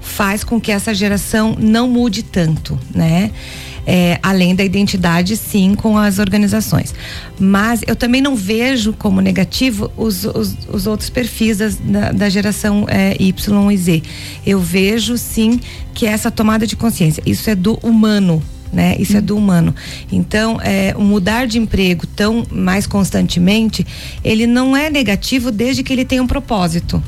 faz 0.00 0.44
com 0.44 0.60
que 0.60 0.70
essa 0.70 0.94
geração 0.94 1.56
não 1.58 1.88
mude 1.88 2.22
tanto, 2.22 2.78
né? 2.94 3.32
É, 3.84 4.20
além 4.22 4.54
da 4.54 4.62
identidade, 4.62 5.36
sim, 5.36 5.74
com 5.74 5.98
as 5.98 6.20
organizações. 6.20 6.94
Mas 7.36 7.82
eu 7.84 7.96
também 7.96 8.20
não 8.20 8.36
vejo 8.36 8.92
como 8.92 9.20
negativo 9.20 9.90
os, 9.96 10.24
os, 10.24 10.56
os 10.72 10.86
outros 10.86 11.10
perfis 11.10 11.56
das, 11.58 11.74
da, 11.74 12.12
da, 12.12 12.28
geração 12.28 12.86
é, 12.88 13.16
Y 13.18 13.72
e 13.72 13.76
Z. 13.76 14.02
Eu 14.46 14.60
vejo, 14.60 15.18
sim, 15.18 15.58
que 15.92 16.06
essa 16.06 16.30
tomada 16.30 16.64
de 16.64 16.76
consciência, 16.76 17.20
isso 17.26 17.50
é 17.50 17.56
do 17.56 17.74
humano, 17.82 18.40
né? 18.72 18.96
Isso 18.98 19.16
é 19.16 19.20
do 19.20 19.36
humano. 19.36 19.74
Então, 20.10 20.58
é, 20.62 20.94
o 20.96 21.02
mudar 21.02 21.46
de 21.46 21.58
emprego 21.58 22.06
tão 22.06 22.46
mais 22.50 22.86
constantemente, 22.86 23.86
ele 24.24 24.46
não 24.46 24.76
é 24.76 24.88
negativo 24.88 25.52
desde 25.52 25.82
que 25.82 25.92
ele 25.92 26.04
tenha 26.04 26.22
um 26.22 26.26
propósito. 26.26 27.02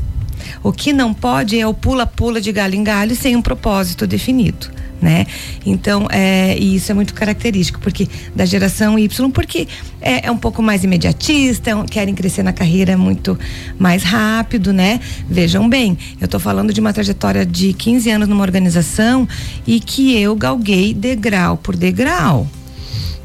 O 0.63 0.73
que 0.73 0.93
não 0.93 1.15
pode 1.15 1.59
é 1.59 1.67
o 1.67 1.75
pula-pula 1.75 2.41
de 2.41 2.53
galho 2.53 2.75
em 2.75 2.85
galho 2.85 3.17
sem 3.17 3.35
um 3.35 3.43
propósito 3.43 4.07
definido 4.07 4.84
né? 5.01 5.27
Então, 5.67 6.07
é, 6.11 6.57
e 6.59 6.77
isso 6.77 6.91
é 6.91 6.95
muito 6.95 7.15
característico, 7.15 7.81
porque 7.81 8.09
da 8.35 8.45
geração 8.45 8.99
Y, 8.99 9.31
porque 9.31 9.69
é, 10.01 10.27
é 10.27 10.31
um 10.31 10.37
pouco 10.37 10.63
mais 10.63 10.85
imediatista, 10.85 11.71
é 11.71 11.85
querem 11.85 12.15
crescer 12.15 12.43
na 12.43 12.53
carreira 12.53 12.97
muito 12.97 13.39
mais 13.79 14.03
rápido, 14.03 14.73
né? 14.73 15.01
Vejam 15.29 15.69
bem, 15.69 15.97
eu 16.21 16.25
estou 16.25 16.41
falando 16.41 16.73
de 16.73 16.81
uma 16.81 16.93
trajetória 16.93 17.45
de 17.45 17.73
15 17.73 18.11
anos 18.11 18.29
numa 18.29 18.43
organização 18.43 19.29
e 19.67 19.81
que 19.81 20.17
eu 20.19 20.35
galguei 20.35 20.95
degrau 20.95 21.57
por 21.57 21.77
degrau 21.77 22.47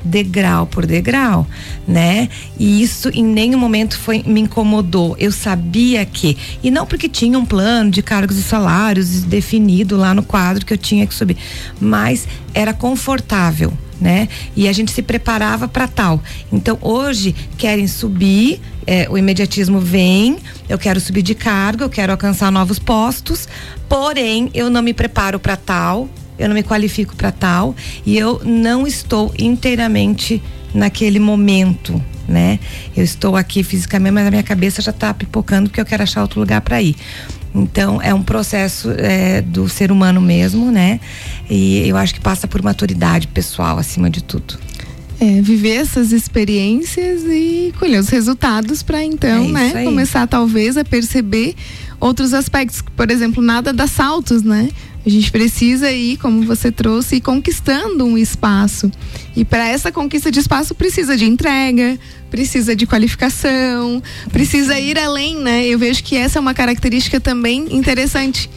degrau 0.03 0.65
por 0.65 0.85
degrau, 0.85 1.47
né? 1.87 2.29
E 2.57 2.81
isso 2.81 3.09
em 3.09 3.23
nenhum 3.23 3.59
momento 3.59 3.97
foi 3.97 4.23
me 4.25 4.41
incomodou. 4.41 5.15
Eu 5.19 5.31
sabia 5.31 6.05
que 6.05 6.37
e 6.63 6.71
não 6.71 6.85
porque 6.85 7.09
tinha 7.09 7.37
um 7.37 7.45
plano 7.45 7.91
de 7.91 8.01
cargos 8.01 8.37
e 8.37 8.43
salários 8.43 9.23
definido 9.23 9.97
lá 9.97 10.13
no 10.13 10.23
quadro 10.23 10.65
que 10.65 10.73
eu 10.73 10.77
tinha 10.77 11.05
que 11.05 11.13
subir, 11.13 11.37
mas 11.79 12.27
era 12.53 12.73
confortável, 12.73 13.73
né? 13.99 14.27
E 14.55 14.67
a 14.67 14.73
gente 14.73 14.91
se 14.91 15.01
preparava 15.01 15.67
para 15.67 15.87
tal. 15.87 16.21
Então 16.51 16.77
hoje 16.81 17.35
querem 17.57 17.87
subir, 17.87 18.61
é, 18.87 19.07
o 19.09 19.17
imediatismo 19.17 19.79
vem, 19.79 20.37
eu 20.67 20.77
quero 20.77 20.99
subir 20.99 21.21
de 21.21 21.35
cargo, 21.35 21.83
eu 21.83 21.89
quero 21.89 22.11
alcançar 22.11 22.51
novos 22.51 22.79
postos, 22.79 23.47
porém 23.87 24.49
eu 24.53 24.69
não 24.69 24.81
me 24.81 24.93
preparo 24.93 25.39
para 25.39 25.55
tal, 25.55 26.09
eu 26.39 26.47
não 26.47 26.55
me 26.55 26.63
qualifico 26.63 27.15
para 27.15 27.31
tal 27.31 27.75
e 28.05 28.17
eu 28.17 28.41
não 28.43 28.87
estou 28.87 29.33
inteiramente 29.37 30.41
naquele 30.73 31.19
momento, 31.19 32.01
né? 32.27 32.59
Eu 32.95 33.03
estou 33.03 33.35
aqui 33.35 33.63
fisicamente, 33.63 34.13
mas 34.13 34.27
a 34.27 34.31
minha 34.31 34.43
cabeça 34.43 34.81
já 34.81 34.91
está 34.91 35.13
pipocando 35.13 35.69
porque 35.69 35.81
eu 35.81 35.85
quero 35.85 36.03
achar 36.03 36.21
outro 36.21 36.39
lugar 36.39 36.61
para 36.61 36.81
ir. 36.81 36.95
Então 37.53 38.01
é 38.01 38.13
um 38.13 38.21
processo 38.21 38.91
é, 38.97 39.41
do 39.41 39.67
ser 39.67 39.91
humano 39.91 40.21
mesmo, 40.21 40.71
né? 40.71 40.99
E 41.49 41.87
eu 41.87 41.97
acho 41.97 42.13
que 42.13 42.21
passa 42.21 42.47
por 42.47 42.61
maturidade 42.61 43.27
pessoal 43.27 43.77
acima 43.77 44.09
de 44.09 44.23
tudo. 44.23 44.57
É, 45.19 45.41
viver 45.41 45.75
essas 45.75 46.13
experiências 46.13 47.23
e 47.25 47.73
colher 47.77 47.99
os 47.99 48.07
resultados 48.07 48.81
para 48.81 49.03
então, 49.03 49.45
é 49.49 49.51
né, 49.51 49.71
aí. 49.75 49.85
começar 49.85 50.25
talvez 50.27 50.77
a 50.77 50.85
perceber 50.85 51.55
outros 51.99 52.33
aspectos, 52.33 52.81
por 52.95 53.11
exemplo, 53.11 53.43
nada 53.43 53.73
dá 53.73 53.85
saltos, 53.85 54.43
né? 54.43 54.69
A 55.09 55.11
gente 55.11 55.31
precisa 55.31 55.91
ir, 55.91 56.17
como 56.17 56.43
você 56.43 56.71
trouxe, 56.71 57.15
ir 57.15 57.21
conquistando 57.21 58.05
um 58.05 58.15
espaço. 58.15 58.91
E 59.35 59.43
para 59.43 59.67
essa 59.67 59.91
conquista 59.91 60.31
de 60.31 60.39
espaço 60.39 60.75
precisa 60.75 61.17
de 61.17 61.25
entrega, 61.25 61.97
precisa 62.29 62.75
de 62.75 62.85
qualificação, 62.85 64.03
precisa 64.31 64.79
ir 64.79 64.99
além, 64.99 65.35
né? 65.35 65.65
Eu 65.65 65.79
vejo 65.79 66.03
que 66.03 66.15
essa 66.15 66.37
é 66.37 66.39
uma 66.39 66.53
característica 66.53 67.19
também 67.19 67.75
interessante. 67.75 68.47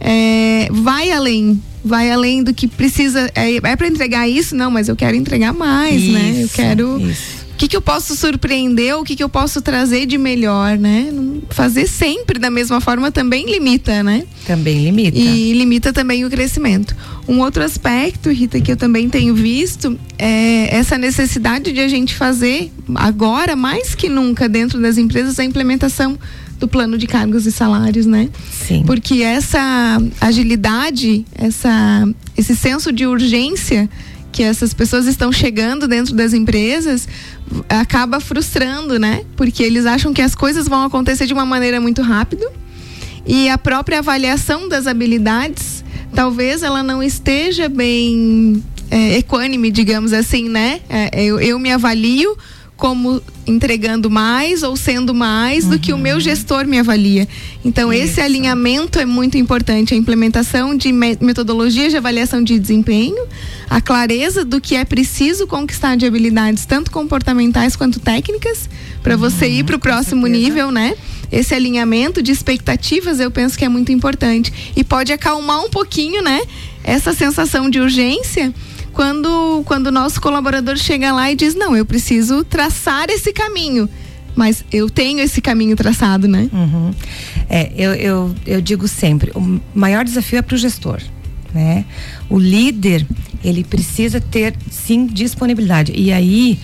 É, 0.00 0.68
vai 0.70 1.10
além, 1.10 1.60
vai 1.84 2.08
além 2.08 2.44
do 2.44 2.54
que 2.54 2.68
precisa. 2.68 3.28
É, 3.34 3.56
é 3.56 3.74
para 3.74 3.88
entregar 3.88 4.28
isso? 4.28 4.54
Não, 4.54 4.70
mas 4.70 4.88
eu 4.88 4.94
quero 4.94 5.16
entregar 5.16 5.52
mais, 5.52 6.00
isso, 6.00 6.12
né? 6.12 6.34
Eu 6.44 6.48
quero. 6.50 7.00
Isso 7.00 7.45
que, 7.56 7.68
que 7.68 7.76
eu 7.76 7.82
posso 7.82 8.14
surpreender, 8.14 8.96
o 8.96 9.04
que, 9.04 9.16
que 9.16 9.24
eu 9.24 9.28
posso 9.28 9.62
trazer 9.62 10.06
de 10.06 10.18
melhor, 10.18 10.76
né? 10.78 11.12
Fazer 11.50 11.86
sempre 11.86 12.38
da 12.38 12.50
mesma 12.50 12.80
forma 12.80 13.10
também 13.10 13.50
limita, 13.50 14.02
né? 14.02 14.24
Também 14.46 14.84
limita. 14.84 15.18
E 15.18 15.52
limita 15.52 15.92
também 15.92 16.24
o 16.24 16.30
crescimento. 16.30 16.94
Um 17.26 17.40
outro 17.40 17.62
aspecto, 17.64 18.30
Rita, 18.30 18.60
que 18.60 18.70
eu 18.70 18.76
também 18.76 19.08
tenho 19.08 19.34
visto 19.34 19.98
é 20.18 20.74
essa 20.76 20.96
necessidade 20.96 21.72
de 21.72 21.80
a 21.80 21.88
gente 21.88 22.14
fazer 22.14 22.70
agora, 22.94 23.56
mais 23.56 23.94
que 23.94 24.08
nunca, 24.08 24.48
dentro 24.48 24.80
das 24.80 24.98
empresas, 24.98 25.38
a 25.38 25.44
implementação 25.44 26.18
do 26.58 26.66
plano 26.66 26.96
de 26.96 27.06
cargos 27.06 27.46
e 27.46 27.52
salários, 27.52 28.06
né? 28.06 28.28
Sim. 28.50 28.82
Porque 28.86 29.22
essa 29.22 29.98
agilidade, 30.20 31.24
essa, 31.34 32.08
esse 32.36 32.56
senso 32.56 32.92
de 32.92 33.06
urgência 33.06 33.88
que 34.36 34.42
essas 34.42 34.74
pessoas 34.74 35.06
estão 35.06 35.32
chegando 35.32 35.88
dentro 35.88 36.14
das 36.14 36.34
empresas 36.34 37.08
acaba 37.70 38.20
frustrando, 38.20 38.98
né? 38.98 39.24
Porque 39.34 39.62
eles 39.62 39.86
acham 39.86 40.12
que 40.12 40.20
as 40.20 40.34
coisas 40.34 40.68
vão 40.68 40.84
acontecer 40.84 41.24
de 41.24 41.32
uma 41.32 41.46
maneira 41.46 41.80
muito 41.80 42.02
rápida 42.02 42.46
e 43.26 43.48
a 43.48 43.56
própria 43.56 44.00
avaliação 44.00 44.68
das 44.68 44.86
habilidades 44.86 45.82
talvez 46.14 46.62
ela 46.62 46.82
não 46.82 47.02
esteja 47.02 47.66
bem 47.66 48.62
é, 48.90 49.16
equânime, 49.16 49.70
digamos 49.70 50.12
assim, 50.12 50.50
né? 50.50 50.82
É, 50.86 51.22
eu, 51.22 51.40
eu 51.40 51.58
me 51.58 51.72
avalio 51.72 52.36
como 52.76 53.22
entregando 53.46 54.10
mais 54.10 54.62
ou 54.62 54.76
sendo 54.76 55.14
mais 55.14 55.64
uhum. 55.64 55.70
do 55.70 55.78
que 55.78 55.92
o 55.92 55.98
meu 55.98 56.16
uhum. 56.16 56.20
gestor 56.20 56.66
me 56.66 56.78
avalia. 56.78 57.26
Então, 57.64 57.92
Isso. 57.92 58.04
esse 58.04 58.20
alinhamento 58.20 58.98
é 58.98 59.06
muito 59.06 59.38
importante. 59.38 59.94
A 59.94 59.96
implementação 59.96 60.76
de 60.76 60.92
metodologias 60.92 61.90
de 61.90 61.96
avaliação 61.96 62.42
de 62.42 62.58
desempenho, 62.58 63.26
a 63.70 63.80
clareza 63.80 64.44
do 64.44 64.60
que 64.60 64.76
é 64.76 64.84
preciso 64.84 65.46
conquistar 65.46 65.96
de 65.96 66.04
habilidades, 66.04 66.66
tanto 66.66 66.90
comportamentais 66.90 67.76
quanto 67.76 67.98
técnicas, 67.98 68.68
para 69.02 69.14
uhum, 69.14 69.20
você 69.20 69.48
ir 69.48 69.64
para 69.64 69.76
o 69.76 69.78
próximo 69.78 70.26
nível, 70.26 70.70
né? 70.70 70.94
Esse 71.32 71.54
alinhamento 71.54 72.22
de 72.22 72.30
expectativas 72.30 73.20
eu 73.20 73.30
penso 73.30 73.58
que 73.58 73.64
é 73.64 73.68
muito 73.68 73.90
importante. 73.90 74.52
E 74.76 74.84
pode 74.84 75.12
acalmar 75.12 75.64
um 75.64 75.70
pouquinho, 75.70 76.22
né? 76.22 76.42
Essa 76.84 77.14
sensação 77.14 77.70
de 77.70 77.80
urgência 77.80 78.54
quando, 78.96 79.62
quando 79.66 79.88
o 79.88 79.92
nosso 79.92 80.18
colaborador 80.22 80.78
chega 80.78 81.12
lá 81.12 81.30
e 81.30 81.36
diz: 81.36 81.54
Não, 81.54 81.76
eu 81.76 81.84
preciso 81.84 82.42
traçar 82.42 83.10
esse 83.10 83.30
caminho. 83.30 83.86
Mas 84.34 84.64
eu 84.72 84.88
tenho 84.88 85.20
esse 85.20 85.40
caminho 85.40 85.76
traçado, 85.76 86.26
né? 86.26 86.48
Uhum. 86.52 86.94
É, 87.48 87.70
eu, 87.76 87.94
eu, 87.94 88.34
eu 88.46 88.60
digo 88.60 88.88
sempre: 88.88 89.30
o 89.34 89.60
maior 89.74 90.02
desafio 90.02 90.38
é 90.38 90.42
para 90.42 90.54
o 90.54 90.58
gestor. 90.58 91.00
Né? 91.52 91.84
O 92.28 92.38
líder, 92.38 93.06
ele 93.44 93.62
precisa 93.64 94.18
ter, 94.18 94.54
sim, 94.70 95.06
disponibilidade. 95.06 95.92
E 95.94 96.10
aí. 96.10 96.58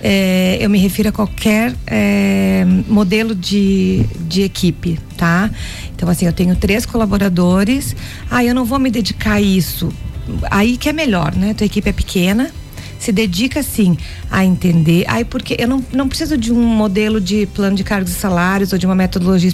É, 0.00 0.58
eu 0.60 0.70
me 0.70 0.78
refiro 0.78 1.08
a 1.08 1.12
qualquer 1.12 1.74
é, 1.84 2.64
modelo 2.86 3.34
de, 3.34 4.04
de 4.28 4.42
equipe, 4.42 4.96
tá? 5.16 5.50
Então, 5.92 6.08
assim, 6.08 6.24
eu 6.24 6.32
tenho 6.32 6.54
três 6.54 6.86
colaboradores. 6.86 7.96
Ah, 8.30 8.44
eu 8.44 8.54
não 8.54 8.64
vou 8.64 8.78
me 8.78 8.92
dedicar 8.92 9.32
a 9.32 9.40
isso 9.40 9.92
aí 10.50 10.76
que 10.76 10.88
é 10.88 10.92
melhor, 10.92 11.34
né? 11.34 11.54
Tua 11.54 11.66
equipe 11.66 11.88
é 11.88 11.92
pequena, 11.92 12.50
se 12.98 13.12
dedica 13.12 13.62
sim 13.62 13.96
a 14.30 14.44
entender. 14.44 15.04
Aí 15.08 15.24
porque 15.24 15.56
eu 15.58 15.68
não, 15.68 15.84
não 15.92 16.08
preciso 16.08 16.36
de 16.36 16.52
um 16.52 16.60
modelo 16.60 17.20
de 17.20 17.46
plano 17.46 17.76
de 17.76 17.84
cargos 17.84 18.10
e 18.10 18.14
salários 18.14 18.72
ou 18.72 18.78
de 18.78 18.86
uma 18.86 18.94
metodologia. 18.94 19.52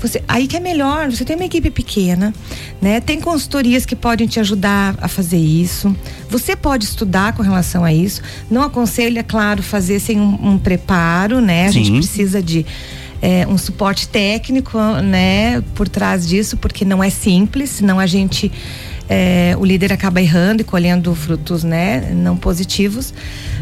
Você, 0.00 0.22
aí 0.28 0.46
que 0.46 0.56
é 0.56 0.60
melhor, 0.60 1.10
você 1.10 1.24
tem 1.24 1.34
uma 1.34 1.44
equipe 1.44 1.70
pequena, 1.70 2.32
né? 2.80 3.00
Tem 3.00 3.20
consultorias 3.20 3.84
que 3.84 3.96
podem 3.96 4.26
te 4.26 4.38
ajudar 4.38 4.94
a 5.00 5.08
fazer 5.08 5.38
isso. 5.38 5.94
Você 6.28 6.54
pode 6.54 6.84
estudar 6.84 7.32
com 7.34 7.42
relação 7.42 7.84
a 7.84 7.92
isso. 7.92 8.22
Não 8.50 8.62
aconselho, 8.62 9.18
é 9.18 9.22
claro, 9.22 9.62
fazer 9.62 9.98
sem 9.98 10.20
um, 10.20 10.52
um 10.52 10.58
preparo, 10.58 11.40
né? 11.40 11.66
A 11.66 11.72
sim. 11.72 11.84
gente 11.84 11.98
precisa 11.98 12.42
de 12.42 12.64
é, 13.24 13.46
um 13.46 13.56
suporte 13.56 14.06
técnico, 14.06 14.78
né, 15.02 15.62
por 15.74 15.88
trás 15.88 16.28
disso, 16.28 16.58
porque 16.58 16.84
não 16.84 17.02
é 17.02 17.08
simples, 17.08 17.70
senão 17.70 17.98
a 17.98 18.06
gente 18.06 18.52
é, 19.08 19.54
o 19.58 19.64
líder 19.64 19.92
acaba 19.92 20.20
errando 20.20 20.62
e 20.62 20.64
colhendo 20.64 21.14
frutos 21.14 21.64
né, 21.64 22.12
não 22.12 22.36
positivos. 22.36 23.12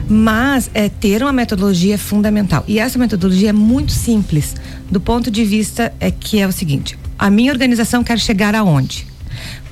Mas 0.09 0.71
é, 0.75 0.89
ter 0.89 1.23
uma 1.23 1.33
metodologia 1.33 1.95
é 1.95 1.99
fundamental. 1.99 2.65
E 2.67 2.79
essa 2.79 2.99
metodologia 2.99 3.51
é 3.51 3.53
muito 3.53 3.93
simples, 3.93 4.55
do 4.91 5.01
ponto 5.01 5.31
de 5.31 5.45
vista 5.45 5.93
é 6.01 6.11
que 6.11 6.41
é 6.41 6.47
o 6.47 6.53
seguinte: 6.53 6.99
a 7.19 7.31
minha 7.31 7.53
organização 7.53 8.03
quer 8.03 8.19
chegar 8.19 8.55
aonde? 8.55 9.12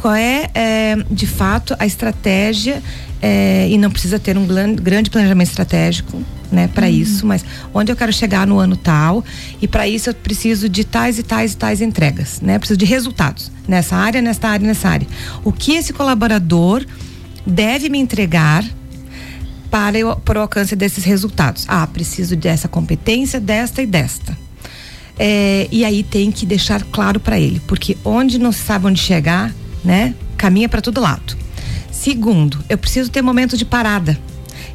Qual 0.00 0.14
é, 0.14 0.48
é 0.54 0.96
de 1.10 1.26
fato, 1.26 1.76
a 1.78 1.84
estratégia 1.84 2.82
é, 3.20 3.68
e 3.68 3.76
não 3.76 3.90
precisa 3.90 4.18
ter 4.18 4.38
um 4.38 4.46
grande 4.46 5.10
planejamento 5.10 5.48
estratégico, 5.48 6.22
né, 6.50 6.68
para 6.68 6.86
uhum. 6.86 6.92
isso, 6.92 7.26
mas 7.26 7.44
onde 7.74 7.92
eu 7.92 7.96
quero 7.96 8.10
chegar 8.10 8.46
no 8.46 8.58
ano 8.58 8.78
tal 8.78 9.22
e 9.60 9.68
para 9.68 9.86
isso 9.86 10.08
eu 10.08 10.14
preciso 10.14 10.70
de 10.70 10.84
tais 10.84 11.18
e 11.18 11.22
tais 11.22 11.52
e 11.52 11.56
tais 11.56 11.82
entregas, 11.82 12.40
né? 12.40 12.58
preciso 12.58 12.78
de 12.78 12.86
resultados 12.86 13.52
nessa 13.68 13.94
área, 13.94 14.22
nessa 14.22 14.48
área, 14.48 14.66
nessa 14.66 14.88
área. 14.88 15.06
O 15.44 15.52
que 15.52 15.72
esse 15.72 15.92
colaborador 15.92 16.82
deve 17.46 17.90
me 17.90 17.98
entregar 17.98 18.64
para, 19.70 19.98
eu, 19.98 20.16
para 20.16 20.38
o 20.38 20.42
alcance 20.42 20.74
desses 20.74 21.04
resultados? 21.04 21.66
Ah, 21.68 21.86
preciso 21.86 22.34
dessa 22.36 22.68
competência, 22.68 23.38
desta 23.38 23.82
e 23.82 23.86
desta. 23.86 24.36
É, 25.18 25.68
e 25.70 25.84
aí 25.84 26.02
tem 26.02 26.32
que 26.32 26.46
deixar 26.46 26.82
claro 26.84 27.20
para 27.20 27.38
ele, 27.38 27.60
porque 27.66 27.98
onde 28.02 28.38
não 28.38 28.50
se 28.50 28.60
sabe 28.60 28.86
onde 28.86 28.98
chegar, 28.98 29.54
né? 29.84 30.14
Caminha 30.36 30.68
para 30.68 30.80
todo 30.80 31.00
lado. 31.00 31.36
Segundo, 31.90 32.58
eu 32.68 32.78
preciso 32.78 33.10
ter 33.10 33.22
momentos 33.22 33.58
de 33.58 33.64
parada. 33.64 34.18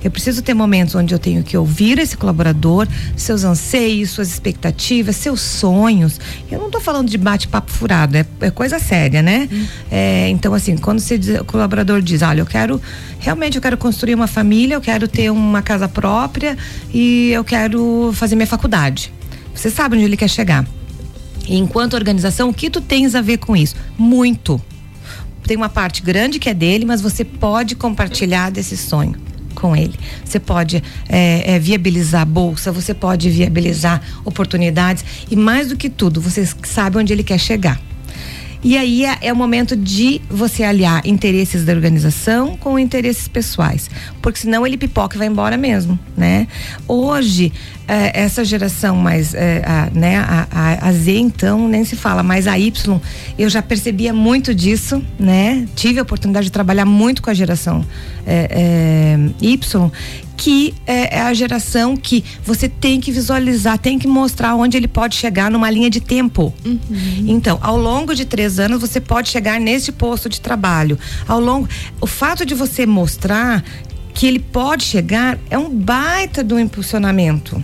Eu 0.03 0.11
preciso 0.11 0.43
ter 0.43 0.53
momentos 0.53 0.93
onde 0.93 1.15
eu 1.15 1.17
tenho 1.17 1.41
que 1.41 1.57
ouvir 1.57 1.97
esse 1.97 2.15
colaborador, 2.15 2.87
seus 3.15 3.43
anseios, 3.43 4.11
suas 4.11 4.29
expectativas, 4.29 5.15
seus 5.15 5.41
sonhos. 5.41 6.19
Eu 6.51 6.59
não 6.59 6.67
estou 6.67 6.79
falando 6.79 7.09
de 7.09 7.17
bate-papo 7.17 7.71
furado, 7.71 8.15
é, 8.15 8.23
é, 8.41 8.51
coisa 8.51 8.77
séria, 8.77 9.23
né? 9.23 9.49
Hum. 9.51 9.65
É, 9.89 10.29
então, 10.29 10.53
assim, 10.53 10.77
quando 10.77 11.01
diz, 11.01 11.39
o 11.39 11.43
colaborador 11.43 12.03
diz, 12.03 12.21
olha, 12.21 12.41
eu 12.41 12.45
quero, 12.45 12.79
realmente 13.17 13.55
eu 13.55 13.61
quero 13.63 13.77
construir 13.77 14.13
uma 14.13 14.27
família, 14.27 14.75
eu 14.75 14.81
quero 14.81 15.07
ter 15.07 15.31
uma 15.31 15.63
casa 15.63 15.89
própria 15.89 16.55
e 16.93 17.31
eu 17.31 17.43
quero 17.43 18.11
fazer 18.13 18.35
minha 18.35 18.45
faculdade. 18.45 19.11
Você 19.55 19.71
sabe 19.71 19.95
onde 19.95 20.05
ele 20.05 20.17
quer 20.17 20.29
chegar. 20.29 20.67
E 21.47 21.57
enquanto 21.57 21.95
organização, 21.95 22.49
o 22.49 22.53
que 22.53 22.69
tu 22.69 22.79
tens 22.79 23.15
a 23.15 23.21
ver 23.21 23.37
com 23.37 23.55
isso? 23.55 23.75
Muito 23.97 24.61
tem 25.47 25.57
uma 25.57 25.69
parte 25.69 26.01
grande 26.01 26.39
que 26.39 26.49
é 26.49 26.53
dele, 26.53 26.85
mas 26.85 27.01
você 27.01 27.23
pode 27.23 27.75
compartilhar 27.75 28.49
desse 28.51 28.75
sonho 28.75 29.15
com 29.55 29.75
ele. 29.75 29.93
Você 30.23 30.39
pode 30.39 30.83
é, 31.07 31.55
é, 31.55 31.59
viabilizar 31.59 32.21
a 32.21 32.25
bolsa, 32.25 32.71
você 32.71 32.93
pode 32.93 33.29
viabilizar 33.29 34.01
oportunidades 34.23 35.03
e 35.31 35.35
mais 35.35 35.69
do 35.69 35.77
que 35.77 35.89
tudo, 35.89 36.19
você 36.19 36.47
sabe 36.63 36.97
onde 36.97 37.13
ele 37.13 37.23
quer 37.23 37.39
chegar. 37.39 37.79
E 38.65 38.79
aí 38.79 39.05
é, 39.05 39.19
é, 39.21 39.31
o 39.31 39.35
momento 39.35 39.75
de 39.75 40.19
você 40.27 40.63
aliar 40.63 41.05
interesses 41.05 41.63
da 41.63 41.71
organização 41.71 42.57
com 42.57 42.79
interesses 42.79 43.27
pessoais, 43.27 43.91
porque 44.23 44.39
senão 44.39 44.65
ele 44.65 44.75
pipoca 44.75 45.15
e 45.15 45.19
vai 45.19 45.27
embora 45.27 45.55
mesmo, 45.55 45.99
né? 46.17 46.47
Hoje 46.87 47.53
é, 47.87 48.23
essa 48.23 48.43
geração 48.43 48.95
mais, 48.95 49.35
é, 49.35 49.61
a, 49.63 49.91
né, 49.93 50.17
a, 50.17 50.47
a, 50.51 50.87
a, 50.87 50.91
Z 50.91 51.11
então 51.11 51.67
nem 51.69 51.85
se 51.85 51.95
fala, 51.95 52.23
mas 52.23 52.47
a 52.47 52.57
Y 52.57 52.99
eu 53.37 53.47
já 53.49 53.61
percebia 53.61 54.11
muito 54.11 54.51
disso, 54.51 54.99
né? 55.19 55.67
Tive 55.75 55.99
a 55.99 56.01
oportunidade 56.01 56.45
de 56.45 56.51
trabalhar 56.51 56.85
muito 56.85 57.21
com 57.21 57.29
a 57.29 57.35
geração 57.35 57.85
é, 58.25 58.49
é 58.49 59.45
Y 59.45 59.91
que 60.37 60.73
é, 60.85 61.17
é, 61.17 61.21
a 61.21 61.33
geração 61.33 61.95
que 61.95 62.23
você 62.43 62.67
tem 62.67 62.99
que 62.99 63.11
visualizar, 63.11 63.77
tem 63.77 63.97
que 63.97 64.07
mostrar 64.07 64.55
onde 64.55 64.77
ele 64.77 64.87
pode 64.87 65.15
chegar 65.15 65.49
numa 65.49 65.69
linha 65.69 65.89
de 65.89 65.99
tempo. 65.99 66.53
Uhum. 66.65 66.79
Então, 67.27 67.57
ao 67.61 67.77
longo 67.77 68.13
de 68.13 68.25
três 68.25 68.59
anos, 68.59 68.81
você 68.81 68.99
pode 68.99 69.29
chegar 69.29 69.59
nesse 69.59 69.91
posto 69.91 70.29
de 70.29 70.41
trabalho. 70.41 70.97
Ao 71.27 71.39
longo, 71.39 71.67
o 72.01 72.07
fato 72.07 72.45
de 72.45 72.53
você 72.53 72.85
mostrar 72.85 73.63
que 74.13 74.25
ele 74.25 74.39
pode 74.39 74.83
chegar 74.83 75.37
é 75.49 75.57
um 75.57 75.69
baita 75.69 76.43
do 76.43 76.59
impulsionamento 76.59 77.61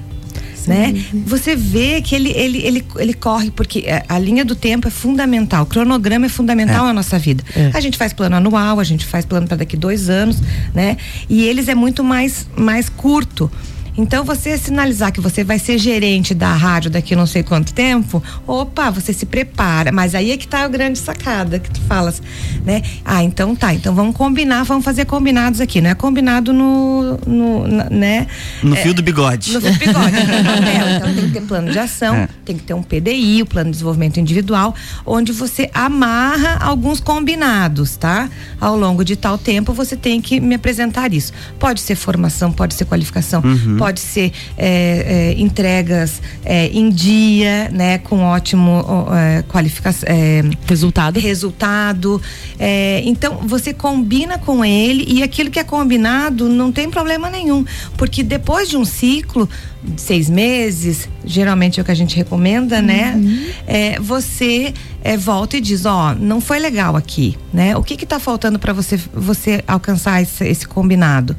né? 0.68 0.94
Você 1.26 1.56
vê 1.56 2.02
que 2.02 2.16
ele, 2.16 2.32
ele, 2.32 2.60
ele, 2.60 2.86
ele 2.98 3.14
corre, 3.14 3.52
porque 3.52 3.86
a 4.08 4.20
linha 4.20 4.44
do 4.44 4.56
tempo 4.56 4.88
é 4.88 4.92
fundamental, 4.92 5.64
o 5.64 5.66
cronograma 5.66 6.26
é 6.26 6.30
fundamental 6.30 6.86
é. 6.86 6.88
na 6.88 6.94
nossa 6.94 7.18
vida. 7.18 7.44
É. 7.56 7.72
A 7.74 7.80
gente 7.80 7.98
faz 7.98 8.14
plano 8.14 8.36
anual, 8.36 8.80
a 8.80 8.84
gente 8.84 9.06
faz 9.06 9.26
plano 9.26 9.48
para 9.48 9.58
daqui 9.58 9.76
dois 9.78 10.10
anos, 10.10 10.38
né? 10.74 10.98
E 11.30 11.44
eles 11.46 11.68
é 11.68 11.76
muito 11.76 12.04
mais, 12.04 12.48
mais 12.56 12.90
curto. 12.90 13.52
Então, 13.98 14.24
você 14.24 14.58
sinalizar 14.58 15.12
que 15.12 15.20
você 15.20 15.44
vai 15.44 15.60
ser 15.60 15.78
gerente 15.78 16.34
da 16.34 16.54
rádio 16.54 16.90
daqui 16.90 17.16
não 17.16 17.26
sei 17.26 17.44
quanto 17.44 17.74
tempo, 17.74 18.24
opa, 18.48 18.90
você 18.90 19.12
se 19.12 19.26
prepara. 19.26 19.92
Mas 19.92 20.16
aí 20.16 20.32
é 20.32 20.38
que 20.38 20.48
tá 20.48 20.64
a 20.64 20.68
grande 20.68 20.98
sacada 20.98 21.60
que 21.60 21.70
tu 21.70 21.82
falas, 21.82 22.22
né? 22.66 22.82
Ah, 23.04 23.24
então 23.24 23.56
tá. 23.56 23.74
Então 23.74 23.94
vamos 23.94 24.16
combinar, 24.16 24.64
vamos 24.64 24.86
fazer 24.86 25.06
combinados 25.06 25.60
aqui. 25.60 25.82
Não 25.82 25.90
é 25.90 25.96
combinado 25.96 26.54
no, 26.54 27.18
no 27.26 27.68
né? 27.68 28.28
No 28.64 28.76
é, 28.76 28.82
fio 28.82 28.94
do 28.94 29.02
bigode. 29.02 29.54
No 29.54 29.62
fio 29.62 29.72
do 29.72 29.80
bigode. 29.80 30.16
então 30.96 31.14
tem 31.14 31.26
que 31.26 31.32
ter 31.32 31.42
plano 31.42 31.72
de 31.72 31.80
ação, 31.80 32.16
é. 32.16 32.30
tem 32.46 32.58
que 32.58 32.64
ter 32.64 32.74
um 32.74 32.84
PDI, 32.84 33.42
o 33.42 33.46
plano 33.46 33.70
de 33.70 33.72
desenvolvimento 33.72 34.20
individual, 34.20 34.74
onde 35.06 35.32
você 35.32 35.70
amarra 35.74 36.58
alguns 36.62 37.00
combinados, 37.00 37.98
tá? 37.98 38.30
Ao 38.60 38.78
longo 38.78 39.04
de 39.04 39.16
tal 39.16 39.38
tempo 39.38 39.74
você 39.74 39.98
tem 39.98 40.22
que 40.22 40.40
me 40.40 40.56
apresentar 40.56 41.14
isso. 41.14 41.34
Pode 41.60 41.82
ser 41.82 41.96
formação, 41.96 42.52
pode 42.52 42.74
ser 42.74 42.86
qualificação. 42.86 43.42
Uhum 43.44 43.81
pode 43.82 44.00
ser 44.00 44.32
é, 44.56 45.34
é, 45.36 45.42
entregas 45.42 46.22
é, 46.46 46.68
em 46.68 46.90
dia, 46.92 47.68
né, 47.72 47.98
com 47.98 48.24
ótimo 48.24 48.86
é, 49.12 49.42
qualificação, 49.44 50.08
é, 50.08 50.44
resultado. 50.68 51.20
Resultado. 51.20 52.22
É, 52.60 53.02
então 53.06 53.40
você 53.44 53.74
combina 53.74 54.38
com 54.38 54.64
ele 54.64 55.04
e 55.08 55.24
aquilo 55.24 55.50
que 55.50 55.60
é 55.60 55.64
combinado 55.64 56.48
não 56.48 56.72
tem 56.72 56.92
problema 56.92 57.28
nenhum, 57.28 57.66
porque 57.98 58.22
depois 58.22 58.70
de 58.70 58.78
um 58.78 58.86
ciclo 58.86 59.50
seis 59.98 60.30
meses, 60.30 61.10
geralmente 61.26 61.80
é 61.80 61.82
o 61.82 61.86
que 61.86 61.92
a 61.92 61.96
gente 61.96 62.16
recomenda, 62.16 62.82
né? 62.82 63.16
Uhum. 63.16 63.50
É, 63.66 64.00
você 64.00 64.74
é, 65.04 65.18
volta 65.18 65.58
e 65.58 65.62
diz, 65.62 65.86
ó, 65.86 66.14
não 66.14 66.40
foi 66.40 66.60
legal 66.60 66.96
aqui, 66.96 67.36
né? 67.52 67.76
O 67.76 67.84
que 67.84 67.98
que 67.98 68.06
tá 68.06 68.20
faltando 68.20 68.60
para 68.60 68.74
você 68.74 69.00
você 69.12 69.64
alcançar 69.68 70.22
esse, 70.22 70.46
esse 70.48 70.68
combinado? 70.68 71.36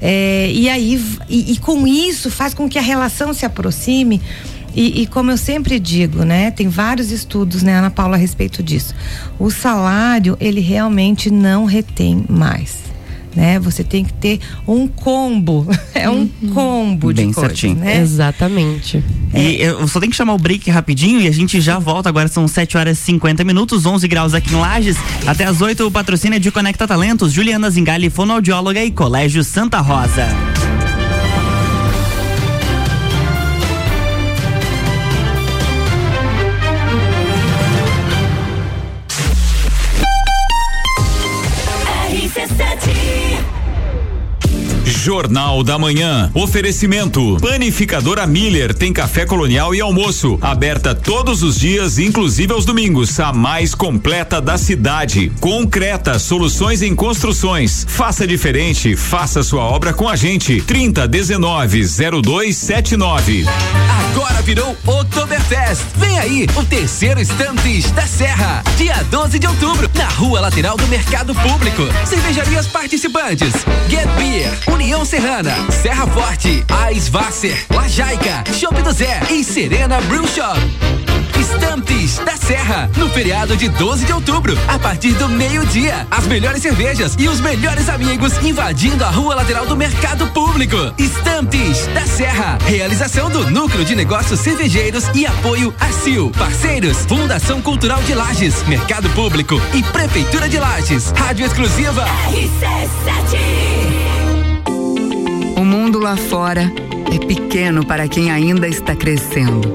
É, 0.00 0.50
e 0.52 0.68
aí, 0.68 1.02
e, 1.28 1.52
e, 1.52 1.56
com 1.58 1.86
isso 1.86 2.30
faz 2.30 2.54
com 2.54 2.68
que 2.68 2.78
a 2.78 2.82
relação 2.82 3.34
se 3.34 3.44
aproxime. 3.44 4.20
E, 4.74 5.02
e, 5.02 5.06
como 5.06 5.30
eu 5.30 5.36
sempre 5.36 5.78
digo, 5.80 6.24
né, 6.24 6.50
tem 6.50 6.68
vários 6.68 7.10
estudos, 7.10 7.62
né, 7.62 7.74
Ana 7.74 7.90
Paula, 7.90 8.16
a 8.16 8.18
respeito 8.18 8.62
disso. 8.62 8.94
O 9.38 9.50
salário, 9.50 10.36
ele 10.40 10.60
realmente 10.60 11.30
não 11.30 11.64
retém 11.64 12.24
mais 12.28 12.89
né? 13.34 13.58
Você 13.58 13.84
tem 13.84 14.04
que 14.04 14.12
ter 14.12 14.40
um 14.66 14.86
combo, 14.86 15.66
é 15.94 16.08
um 16.08 16.28
uhum. 16.42 16.50
combo 16.52 17.12
de 17.12 17.22
Bem 17.22 17.32
coisas, 17.32 17.58
certinho. 17.58 17.76
né? 17.76 18.00
Exatamente. 18.00 19.02
E 19.34 19.62
eu 19.62 19.86
só 19.86 20.00
tenho 20.00 20.10
que 20.10 20.16
chamar 20.16 20.34
o 20.34 20.38
break 20.38 20.68
rapidinho 20.70 21.20
e 21.20 21.28
a 21.28 21.32
gente 21.32 21.60
já 21.60 21.78
volta. 21.78 22.08
Agora 22.08 22.28
são 22.28 22.46
7 22.48 22.76
horas 22.76 22.98
e 22.98 23.02
50 23.02 23.44
minutos, 23.44 23.86
11 23.86 24.08
graus 24.08 24.34
aqui 24.34 24.52
em 24.52 24.56
Lages. 24.56 24.96
Até 25.26 25.44
as 25.44 25.60
8 25.60 25.86
o 25.86 25.90
patrocínio 25.90 26.36
é 26.36 26.38
de 26.38 26.50
Conecta 26.50 26.86
Talentos, 26.86 27.32
Juliana 27.32 27.70
Zingali, 27.70 28.10
fonoaudióloga 28.10 28.84
e 28.84 28.90
Colégio 28.90 29.44
Santa 29.44 29.80
Rosa. 29.80 30.26
Jornal 45.00 45.64
da 45.64 45.78
Manhã. 45.78 46.30
Oferecimento. 46.34 47.38
Panificadora 47.40 48.26
Miller 48.26 48.74
tem 48.74 48.92
café 48.92 49.24
colonial 49.24 49.74
e 49.74 49.80
almoço. 49.80 50.38
Aberta 50.42 50.94
todos 50.94 51.42
os 51.42 51.58
dias, 51.58 51.98
inclusive 51.98 52.52
aos 52.52 52.66
domingos. 52.66 53.18
A 53.18 53.32
mais 53.32 53.74
completa 53.74 54.42
da 54.42 54.58
cidade. 54.58 55.32
Concreta, 55.40 56.18
soluções 56.18 56.82
em 56.82 56.94
construções. 56.94 57.86
Faça 57.88 58.26
diferente, 58.26 58.94
faça 58.94 59.42
sua 59.42 59.64
obra 59.64 59.94
com 59.94 60.06
a 60.06 60.16
gente. 60.16 60.60
30 60.60 61.08
19 61.08 61.82
0279. 62.22 63.46
Agora 64.10 64.42
virou 64.42 64.76
Oktoberfest. 64.86 65.82
Vem 65.96 66.18
aí, 66.18 66.46
o 66.56 66.64
terceiro 66.64 67.20
Estantes 67.20 67.90
da 67.92 68.06
Serra. 68.06 68.62
Dia 68.76 69.02
12 69.10 69.38
de 69.38 69.46
outubro, 69.46 69.88
na 69.94 70.08
rua 70.08 70.40
lateral 70.40 70.76
do 70.76 70.86
Mercado 70.88 71.34
Público. 71.34 71.82
Cervejarias 72.04 72.66
participantes: 72.66 73.54
Get 73.88 74.08
Beer, 74.18 74.50
União 74.90 75.04
Serrana, 75.04 75.54
Serra 75.70 76.04
Forte, 76.08 76.64
Aisvasser, 76.68 77.64
Lajaica, 77.70 78.42
Shop 78.52 78.74
do 78.82 78.90
Zé 78.90 79.20
e 79.30 79.44
Serena 79.44 80.00
Brew 80.00 80.26
Shop. 80.26 80.58
Estantes 81.38 82.18
da 82.18 82.36
Serra, 82.36 82.90
no 82.96 83.08
feriado 83.08 83.56
de 83.56 83.68
12 83.68 84.04
de 84.04 84.12
outubro, 84.12 84.58
a 84.66 84.80
partir 84.80 85.12
do 85.12 85.28
meio-dia. 85.28 86.08
As 86.10 86.26
melhores 86.26 86.60
cervejas 86.60 87.14
e 87.20 87.28
os 87.28 87.40
melhores 87.40 87.88
amigos 87.88 88.32
invadindo 88.42 89.04
a 89.04 89.10
rua 89.10 89.36
lateral 89.36 89.64
do 89.64 89.76
Mercado 89.76 90.26
Público. 90.26 90.76
Estantes 90.98 91.86
da 91.94 92.04
Serra, 92.04 92.58
realização 92.66 93.30
do 93.30 93.48
Núcleo 93.48 93.84
de 93.84 93.94
Negócios 93.94 94.40
Cervejeiros 94.40 95.04
e 95.14 95.24
apoio 95.24 95.72
a 95.78 95.86
CIL. 95.92 96.32
Parceiros, 96.36 97.06
Fundação 97.06 97.62
Cultural 97.62 98.02
de 98.02 98.12
Lages, 98.12 98.64
Mercado 98.66 99.08
Público 99.10 99.54
e 99.72 99.84
Prefeitura 99.84 100.48
de 100.48 100.58
Lages. 100.58 101.12
Rádio 101.16 101.46
exclusiva. 101.46 102.04
RC7 102.32 103.69
mundo 105.70 106.00
lá 106.00 106.16
fora 106.16 106.62
é 107.14 107.24
pequeno 107.24 107.86
para 107.86 108.08
quem 108.08 108.28
ainda 108.28 108.66
está 108.66 108.96
crescendo. 108.96 109.72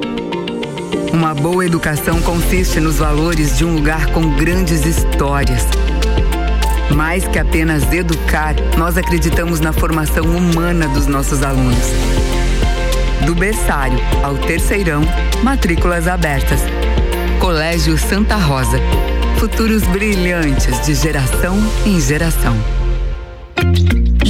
Uma 1.13 1.33
boa 1.33 1.65
educação 1.65 2.21
consiste 2.21 2.81
nos 2.81 2.97
valores 2.97 3.57
de 3.57 3.63
um 3.63 3.75
lugar 3.75 4.07
com 4.07 4.35
grandes 4.35 4.85
histórias. 4.85 5.65
Mais 6.93 7.25
que 7.25 7.39
apenas 7.39 7.93
educar, 7.93 8.55
nós 8.77 8.97
acreditamos 8.97 9.61
na 9.61 9.71
formação 9.71 10.25
humana 10.25 10.85
dos 10.89 11.07
nossos 11.07 11.41
alunos. 11.41 11.87
Do 13.25 13.33
berçário 13.33 13.97
ao 14.21 14.37
terceirão, 14.37 15.01
matrículas 15.43 16.09
abertas. 16.09 16.59
Colégio 17.39 17.97
Santa 17.97 18.35
Rosa. 18.35 18.81
Futuros 19.37 19.83
brilhantes 19.83 20.85
de 20.85 20.93
geração 20.93 21.57
em 21.85 22.01
geração. 22.01 22.53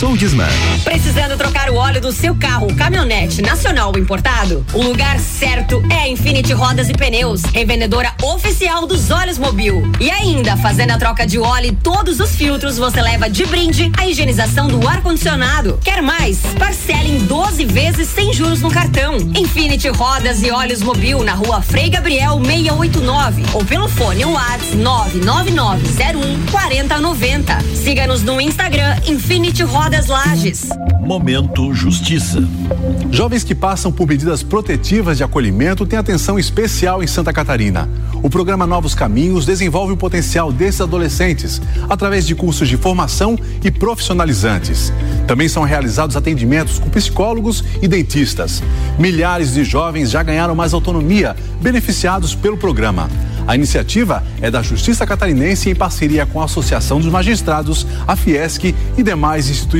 Sou 0.00 0.16
Disman. 0.16 0.48
Precisando 0.82 1.36
trocar 1.36 1.68
o 1.68 1.74
óleo 1.74 2.00
do 2.00 2.10
seu 2.10 2.34
carro, 2.34 2.74
caminhonete, 2.74 3.42
nacional 3.42 3.92
ou 3.94 3.98
importado? 3.98 4.64
O 4.72 4.82
lugar 4.82 5.18
certo 5.18 5.82
é 5.92 6.08
Infinity 6.08 6.54
Rodas 6.54 6.88
e 6.88 6.94
Pneus, 6.94 7.42
revendedora 7.42 8.14
oficial 8.22 8.86
dos 8.86 9.10
óleos 9.10 9.36
Mobil. 9.36 9.82
E 10.00 10.10
ainda, 10.10 10.56
fazendo 10.56 10.92
a 10.92 10.96
troca 10.96 11.26
de 11.26 11.38
óleo 11.38 11.66
e 11.66 11.76
todos 11.76 12.18
os 12.18 12.34
filtros, 12.34 12.78
você 12.78 13.02
leva 13.02 13.28
de 13.28 13.44
brinde 13.44 13.92
a 13.98 14.06
higienização 14.06 14.68
do 14.68 14.88
ar-condicionado. 14.88 15.78
Quer 15.84 16.00
mais? 16.00 16.38
Parcele 16.58 17.16
em 17.16 17.26
12 17.26 17.66
vezes 17.66 18.08
sem 18.08 18.32
juros 18.32 18.62
no 18.62 18.70
cartão. 18.70 19.18
Infinity 19.36 19.90
Rodas 19.90 20.42
e 20.42 20.50
Óleos 20.50 20.80
Mobil 20.80 21.22
na 21.22 21.34
rua 21.34 21.60
Frei 21.60 21.90
Gabriel 21.90 22.40
689 22.42 23.44
ou 23.52 23.62
pelo 23.66 23.86
fone 23.86 24.24
WhatsApp 24.24 24.76
99901 24.76 26.46
4090. 26.50 27.58
Siga-nos 27.74 28.22
no 28.22 28.40
Instagram 28.40 28.96
Infinity 29.06 29.62
Rodas 29.62 29.89
Lages. 29.90 30.68
Momento 31.00 31.74
Justiça. 31.74 32.40
Jovens 33.10 33.42
que 33.42 33.56
passam 33.56 33.90
por 33.90 34.06
medidas 34.06 34.40
protetivas 34.40 35.16
de 35.16 35.24
acolhimento 35.24 35.84
têm 35.84 35.98
atenção 35.98 36.38
especial 36.38 37.02
em 37.02 37.08
Santa 37.08 37.32
Catarina. 37.32 37.88
O 38.22 38.30
programa 38.30 38.66
Novos 38.66 38.94
Caminhos 38.94 39.44
desenvolve 39.44 39.92
o 39.92 39.96
potencial 39.96 40.52
desses 40.52 40.80
adolescentes 40.80 41.60
através 41.88 42.24
de 42.24 42.36
cursos 42.36 42.68
de 42.68 42.76
formação 42.76 43.36
e 43.64 43.70
profissionalizantes. 43.70 44.92
Também 45.26 45.48
são 45.48 45.64
realizados 45.64 46.16
atendimentos 46.16 46.78
com 46.78 46.88
psicólogos 46.88 47.64
e 47.82 47.88
dentistas. 47.88 48.62
Milhares 48.96 49.54
de 49.54 49.64
jovens 49.64 50.10
já 50.10 50.22
ganharam 50.22 50.54
mais 50.54 50.72
autonomia, 50.72 51.34
beneficiados 51.60 52.34
pelo 52.34 52.56
programa. 52.56 53.10
A 53.46 53.56
iniciativa 53.56 54.22
é 54.40 54.50
da 54.50 54.62
Justiça 54.62 55.04
Catarinense 55.04 55.68
em 55.68 55.74
parceria 55.74 56.24
com 56.26 56.40
a 56.40 56.44
Associação 56.44 57.00
dos 57.00 57.10
Magistrados, 57.10 57.84
a 58.06 58.14
Fiesc 58.14 58.72
e 58.96 59.02
demais 59.02 59.48
instituições. 59.48 59.79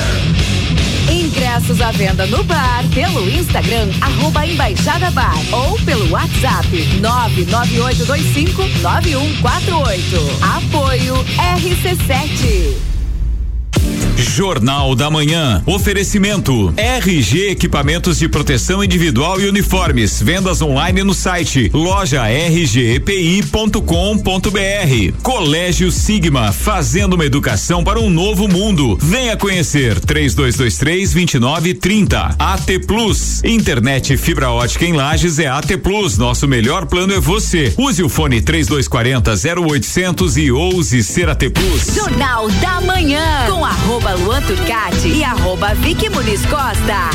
Ingressos 1.51 1.81
à 1.81 1.91
venda 1.91 2.25
no 2.27 2.41
bar, 2.45 2.85
pelo 2.93 3.29
Instagram, 3.29 3.89
arroba 3.99 4.47
Embaixada 4.47 5.11
Bar 5.11 5.35
ou 5.51 5.77
pelo 5.79 6.09
WhatsApp 6.09 6.65
998259148. 7.01 7.01
Apoio 10.55 11.15
RC7. 11.57 12.90
Jornal 14.17 14.95
da 14.95 15.09
Manhã. 15.09 15.63
Oferecimento. 15.65 16.73
RG 16.77 17.49
Equipamentos 17.51 18.19
de 18.19 18.27
Proteção 18.27 18.83
Individual 18.83 19.39
e 19.39 19.47
Uniformes. 19.47 20.21
Vendas 20.21 20.61
online 20.61 21.03
no 21.03 21.13
site 21.13 21.69
loja 21.73 22.23
rgepi.com.br. 22.25 23.81
Colégio 25.21 25.91
Sigma, 25.91 26.51
fazendo 26.51 27.13
uma 27.13 27.25
educação 27.25 27.83
para 27.83 27.99
um 27.99 28.09
novo 28.09 28.47
mundo. 28.47 28.97
Venha 29.01 29.35
conhecer 29.37 29.99
3223 29.99 31.13
2930. 31.13 32.35
AT 32.37 32.79
Plus. 32.85 33.43
Internet 33.43 34.17
fibra 34.17 34.51
ótica 34.51 34.85
em 34.85 34.93
Lages 34.93 35.39
é 35.39 35.47
AT 35.47 35.77
Plus. 35.77 36.17
Nosso 36.17 36.47
melhor 36.47 36.85
plano 36.85 37.13
é 37.13 37.19
você. 37.19 37.73
Use 37.77 38.03
o 38.03 38.09
fone 38.09 38.41
3240 38.41 39.31
0800 39.61 40.37
e 40.37 40.51
ouse 40.51 41.03
ser 41.03 41.29
AT 41.29 41.49
Plus. 41.49 41.95
Jornal 41.95 42.49
da 42.49 42.81
Manhã 42.81 43.45
com 43.47 43.65
arroba 43.65 44.00
Luan 44.09 44.43
Turcati 44.43 45.19
e 45.19 45.23
arroba 45.23 45.73
Vicky 45.75 46.09
Muniz 46.09 46.43
Costa. 46.45 47.09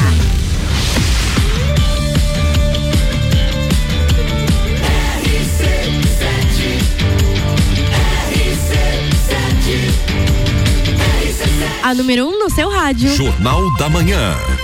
A 11.82 11.94
número 11.94 12.26
1 12.26 12.28
um 12.28 12.38
no 12.38 12.50
seu 12.50 12.68
rádio. 12.68 13.14
Jornal 13.14 13.62
da 13.76 13.88
Manhã. 13.88 14.55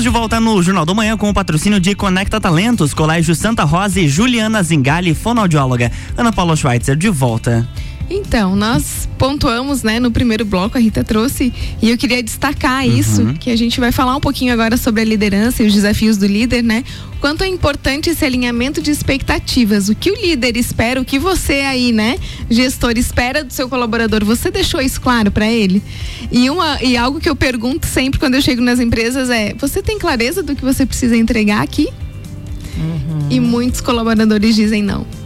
Estamos 0.00 0.14
de 0.14 0.18
volta 0.18 0.40
no 0.40 0.62
Jornal 0.62 0.86
do 0.86 0.94
Manhã 0.94 1.14
com 1.14 1.28
o 1.28 1.34
patrocínio 1.34 1.78
de 1.78 1.94
Conecta 1.94 2.40
Talentos, 2.40 2.94
Colégio 2.94 3.34
Santa 3.34 3.64
Rosa 3.64 4.00
e 4.00 4.08
Juliana 4.08 4.62
Zingali, 4.62 5.12
fonoaudióloga. 5.12 5.92
Ana 6.16 6.32
Paula 6.32 6.56
Schweitzer, 6.56 6.96
de 6.96 7.10
volta. 7.10 7.68
Então, 8.12 8.56
nós 8.56 9.08
pontuamos, 9.16 9.84
né, 9.84 10.00
no 10.00 10.10
primeiro 10.10 10.44
bloco, 10.44 10.76
a 10.76 10.80
Rita 10.80 11.04
trouxe, 11.04 11.52
e 11.80 11.90
eu 11.90 11.96
queria 11.96 12.20
destacar 12.20 12.84
Uhum. 12.84 12.98
isso, 12.98 13.34
que 13.38 13.50
a 13.50 13.56
gente 13.56 13.78
vai 13.78 13.92
falar 13.92 14.16
um 14.16 14.20
pouquinho 14.20 14.52
agora 14.52 14.76
sobre 14.76 15.02
a 15.02 15.04
liderança 15.04 15.62
e 15.62 15.66
os 15.68 15.72
desafios 15.72 16.16
do 16.16 16.26
líder, 16.26 16.62
né? 16.62 16.82
Quanto 17.20 17.44
é 17.44 17.46
importante 17.46 18.10
esse 18.10 18.24
alinhamento 18.24 18.82
de 18.82 18.90
expectativas. 18.90 19.88
O 19.88 19.94
que 19.94 20.10
o 20.10 20.14
líder 20.20 20.56
espera, 20.56 21.00
o 21.00 21.04
que 21.04 21.18
você 21.18 21.60
aí, 21.60 21.92
né, 21.92 22.18
gestor, 22.50 22.94
espera 22.96 23.44
do 23.44 23.52
seu 23.52 23.68
colaborador, 23.68 24.24
você 24.24 24.50
deixou 24.50 24.80
isso 24.80 25.00
claro 25.00 25.30
para 25.30 25.46
ele? 25.46 25.80
E, 26.32 26.50
uma, 26.50 26.82
e 26.82 26.96
algo 26.96 27.20
que 27.20 27.28
eu 27.28 27.36
pergunto 27.36 27.86
sempre 27.86 28.18
quando 28.18 28.34
eu 28.34 28.42
chego 28.42 28.60
nas 28.60 28.80
empresas 28.80 29.30
é: 29.30 29.54
você 29.54 29.82
tem 29.82 29.98
clareza 29.98 30.42
do 30.42 30.56
que 30.56 30.64
você 30.64 30.84
precisa 30.84 31.16
entregar 31.16 31.62
aqui? 31.62 31.88
E 33.28 33.38
muitos 33.38 33.80
colaboradores 33.80 34.56
dizem 34.56 34.82
não 34.82 35.19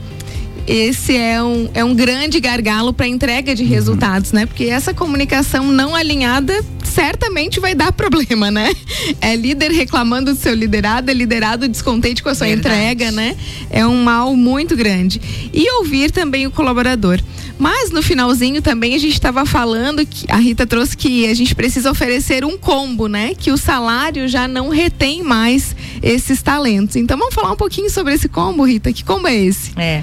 esse 0.66 1.16
é 1.16 1.42
um, 1.42 1.68
é 1.74 1.84
um 1.84 1.94
grande 1.94 2.40
gargalo 2.40 2.92
para 2.92 3.06
entrega 3.06 3.54
de 3.54 3.64
resultados, 3.64 4.32
né? 4.32 4.46
Porque 4.46 4.64
essa 4.64 4.94
comunicação 4.94 5.70
não 5.70 5.94
alinhada 5.94 6.64
certamente 6.82 7.58
vai 7.60 7.74
dar 7.74 7.92
problema, 7.92 8.50
né? 8.50 8.72
É 9.20 9.36
líder 9.36 9.70
reclamando 9.72 10.32
do 10.32 10.38
seu 10.38 10.54
liderado, 10.54 11.10
é 11.10 11.14
liderado 11.14 11.68
descontente 11.68 12.22
com 12.22 12.28
a 12.28 12.34
sua 12.34 12.46
Verdade. 12.46 12.74
entrega, 12.74 13.10
né? 13.10 13.36
É 13.68 13.86
um 13.86 14.02
mal 14.02 14.34
muito 14.36 14.76
grande. 14.76 15.20
E 15.52 15.70
ouvir 15.78 16.10
também 16.10 16.46
o 16.46 16.50
colaborador. 16.50 17.20
Mas 17.58 17.90
no 17.90 18.02
finalzinho 18.02 18.60
também 18.60 18.94
a 18.94 18.98
gente 18.98 19.14
estava 19.14 19.46
falando 19.46 20.04
que 20.04 20.30
a 20.30 20.36
Rita 20.36 20.66
trouxe 20.66 20.96
que 20.96 21.26
a 21.26 21.34
gente 21.34 21.54
precisa 21.54 21.90
oferecer 21.90 22.44
um 22.44 22.58
combo, 22.58 23.06
né? 23.06 23.34
Que 23.34 23.50
o 23.50 23.56
salário 23.56 24.28
já 24.28 24.48
não 24.48 24.70
retém 24.70 25.22
mais 25.22 25.74
esses 26.02 26.42
talentos. 26.42 26.96
Então 26.96 27.16
vamos 27.16 27.34
falar 27.34 27.52
um 27.52 27.56
pouquinho 27.56 27.90
sobre 27.90 28.14
esse 28.14 28.28
combo, 28.28 28.64
Rita. 28.64 28.92
Que 28.92 29.04
combo 29.04 29.28
é 29.28 29.36
esse? 29.36 29.70
É. 29.76 30.02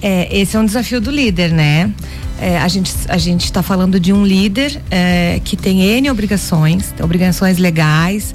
É, 0.00 0.28
esse 0.36 0.56
é 0.56 0.60
um 0.60 0.64
desafio 0.64 1.00
do 1.00 1.10
líder, 1.10 1.52
né? 1.52 1.92
É, 2.40 2.56
a 2.58 2.68
gente 2.68 2.94
a 3.08 3.18
gente 3.18 3.44
está 3.44 3.64
falando 3.64 3.98
de 3.98 4.12
um 4.12 4.24
líder 4.24 4.80
é, 4.90 5.40
que 5.44 5.56
tem 5.56 5.82
n 5.82 6.08
obrigações, 6.08 6.94
obrigações 7.02 7.58
legais, 7.58 8.32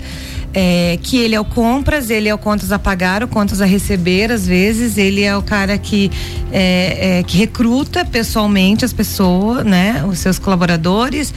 é, 0.54 1.00
que 1.02 1.18
ele 1.18 1.34
é 1.34 1.40
o 1.40 1.46
compras, 1.46 2.10
ele 2.10 2.28
é 2.28 2.34
o 2.34 2.38
contas 2.38 2.72
a 2.74 2.78
pagar, 2.78 3.24
o 3.24 3.28
contas 3.30 3.62
a 3.62 3.66
receber, 3.66 4.30
às 4.30 4.46
vezes 4.46 4.98
ele 4.98 5.24
é 5.24 5.36
o 5.38 5.42
cara 5.42 5.78
que 5.78 6.12
é, 6.52 7.20
é, 7.20 7.24
que 7.24 7.38
recruta 7.38 8.04
pessoalmente 8.04 8.84
as 8.84 8.92
pessoas, 8.92 9.66
né? 9.66 10.04
Os 10.06 10.20
seus 10.20 10.38
colaboradores. 10.38 11.34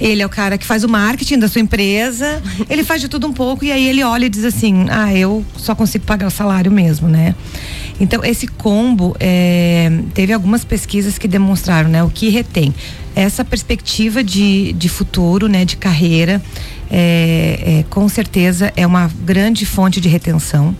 Ele 0.00 0.22
é 0.22 0.26
o 0.26 0.28
cara 0.28 0.56
que 0.56 0.64
faz 0.64 0.84
o 0.84 0.88
marketing 0.88 1.38
da 1.38 1.48
sua 1.48 1.60
empresa. 1.60 2.42
Ele 2.68 2.84
faz 2.84 3.00
de 3.00 3.08
tudo 3.08 3.26
um 3.26 3.32
pouco 3.32 3.64
e 3.64 3.72
aí 3.72 3.86
ele 3.86 4.02
olha 4.02 4.26
e 4.26 4.28
diz 4.28 4.44
assim: 4.44 4.86
ah, 4.90 5.14
eu 5.14 5.44
só 5.56 5.74
consigo 5.74 6.04
pagar 6.04 6.26
o 6.26 6.30
salário 6.30 6.70
mesmo, 6.70 7.08
né? 7.08 7.34
Então, 8.00 8.24
esse 8.24 8.46
combo, 8.46 9.16
é, 9.18 9.90
teve 10.14 10.32
algumas 10.32 10.64
pesquisas 10.64 11.18
que 11.18 11.26
demonstraram 11.26 11.90
né, 11.90 12.02
o 12.02 12.08
que 12.08 12.28
retém. 12.28 12.72
Essa 13.18 13.44
perspectiva 13.44 14.22
de, 14.22 14.72
de 14.74 14.88
futuro, 14.88 15.48
né, 15.48 15.64
de 15.64 15.76
carreira, 15.76 16.40
é, 16.88 17.80
é, 17.80 17.84
com 17.90 18.08
certeza 18.08 18.72
é 18.76 18.86
uma 18.86 19.10
grande 19.24 19.66
fonte 19.66 20.00
de 20.00 20.08
retenção. 20.08 20.72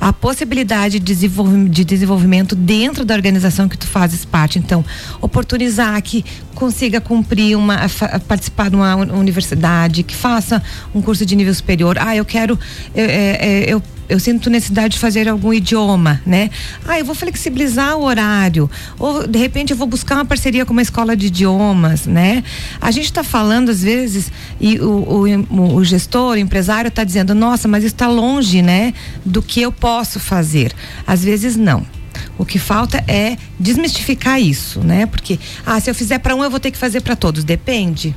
A 0.00 0.10
possibilidade 0.10 0.98
de, 0.98 1.04
desenvolvi 1.04 1.68
de 1.68 1.84
desenvolvimento 1.84 2.54
dentro 2.56 3.04
da 3.04 3.14
organização 3.14 3.68
que 3.68 3.76
tu 3.76 3.86
fazes 3.86 4.24
parte. 4.24 4.58
Então, 4.58 4.82
oportunizar 5.20 6.00
que 6.02 6.24
consiga 6.54 7.02
cumprir 7.02 7.54
uma, 7.54 7.76
participar 8.26 8.70
de 8.70 8.76
uma 8.76 8.96
uni- 8.96 9.12
universidade, 9.12 10.02
que 10.02 10.16
faça 10.16 10.62
um 10.94 11.02
curso 11.02 11.26
de 11.26 11.36
nível 11.36 11.52
superior. 11.54 11.98
Ah, 12.00 12.16
eu 12.16 12.24
quero, 12.24 12.58
eu, 12.94 13.04
é, 13.04 13.36
é, 13.40 13.64
eu 13.68 13.82
eu 14.08 14.20
sinto 14.20 14.50
necessidade 14.50 14.94
de 14.94 14.98
fazer 14.98 15.28
algum 15.28 15.52
idioma, 15.52 16.20
né? 16.26 16.50
Ah, 16.86 16.98
eu 16.98 17.04
vou 17.04 17.14
flexibilizar 17.14 17.96
o 17.96 18.04
horário. 18.04 18.70
Ou, 18.98 19.26
de 19.26 19.38
repente, 19.38 19.70
eu 19.70 19.76
vou 19.76 19.86
buscar 19.86 20.16
uma 20.16 20.24
parceria 20.24 20.64
com 20.66 20.72
uma 20.72 20.82
escola 20.82 21.16
de 21.16 21.26
idiomas, 21.26 22.06
né? 22.06 22.42
A 22.80 22.90
gente 22.90 23.06
está 23.06 23.24
falando, 23.24 23.70
às 23.70 23.82
vezes, 23.82 24.30
e 24.60 24.78
o, 24.78 25.26
o, 25.50 25.74
o 25.76 25.84
gestor, 25.84 26.34
o 26.34 26.38
empresário 26.38 26.88
está 26.88 27.04
dizendo, 27.04 27.34
nossa, 27.34 27.66
mas 27.66 27.84
está 27.84 28.06
longe, 28.06 28.62
né? 28.62 28.92
Do 29.24 29.42
que 29.42 29.60
eu 29.60 29.72
posso 29.72 30.20
fazer. 30.20 30.72
Às 31.06 31.24
vezes, 31.24 31.56
não. 31.56 31.86
O 32.38 32.44
que 32.44 32.58
falta 32.58 33.02
é 33.08 33.36
desmistificar 33.58 34.40
isso, 34.40 34.80
né? 34.80 35.06
Porque, 35.06 35.38
ah, 35.64 35.78
se 35.80 35.90
eu 35.90 35.94
fizer 35.94 36.18
para 36.18 36.34
um, 36.34 36.42
eu 36.42 36.50
vou 36.50 36.60
ter 36.60 36.70
que 36.70 36.78
fazer 36.78 37.00
para 37.00 37.16
todos. 37.16 37.44
Depende. 37.44 38.14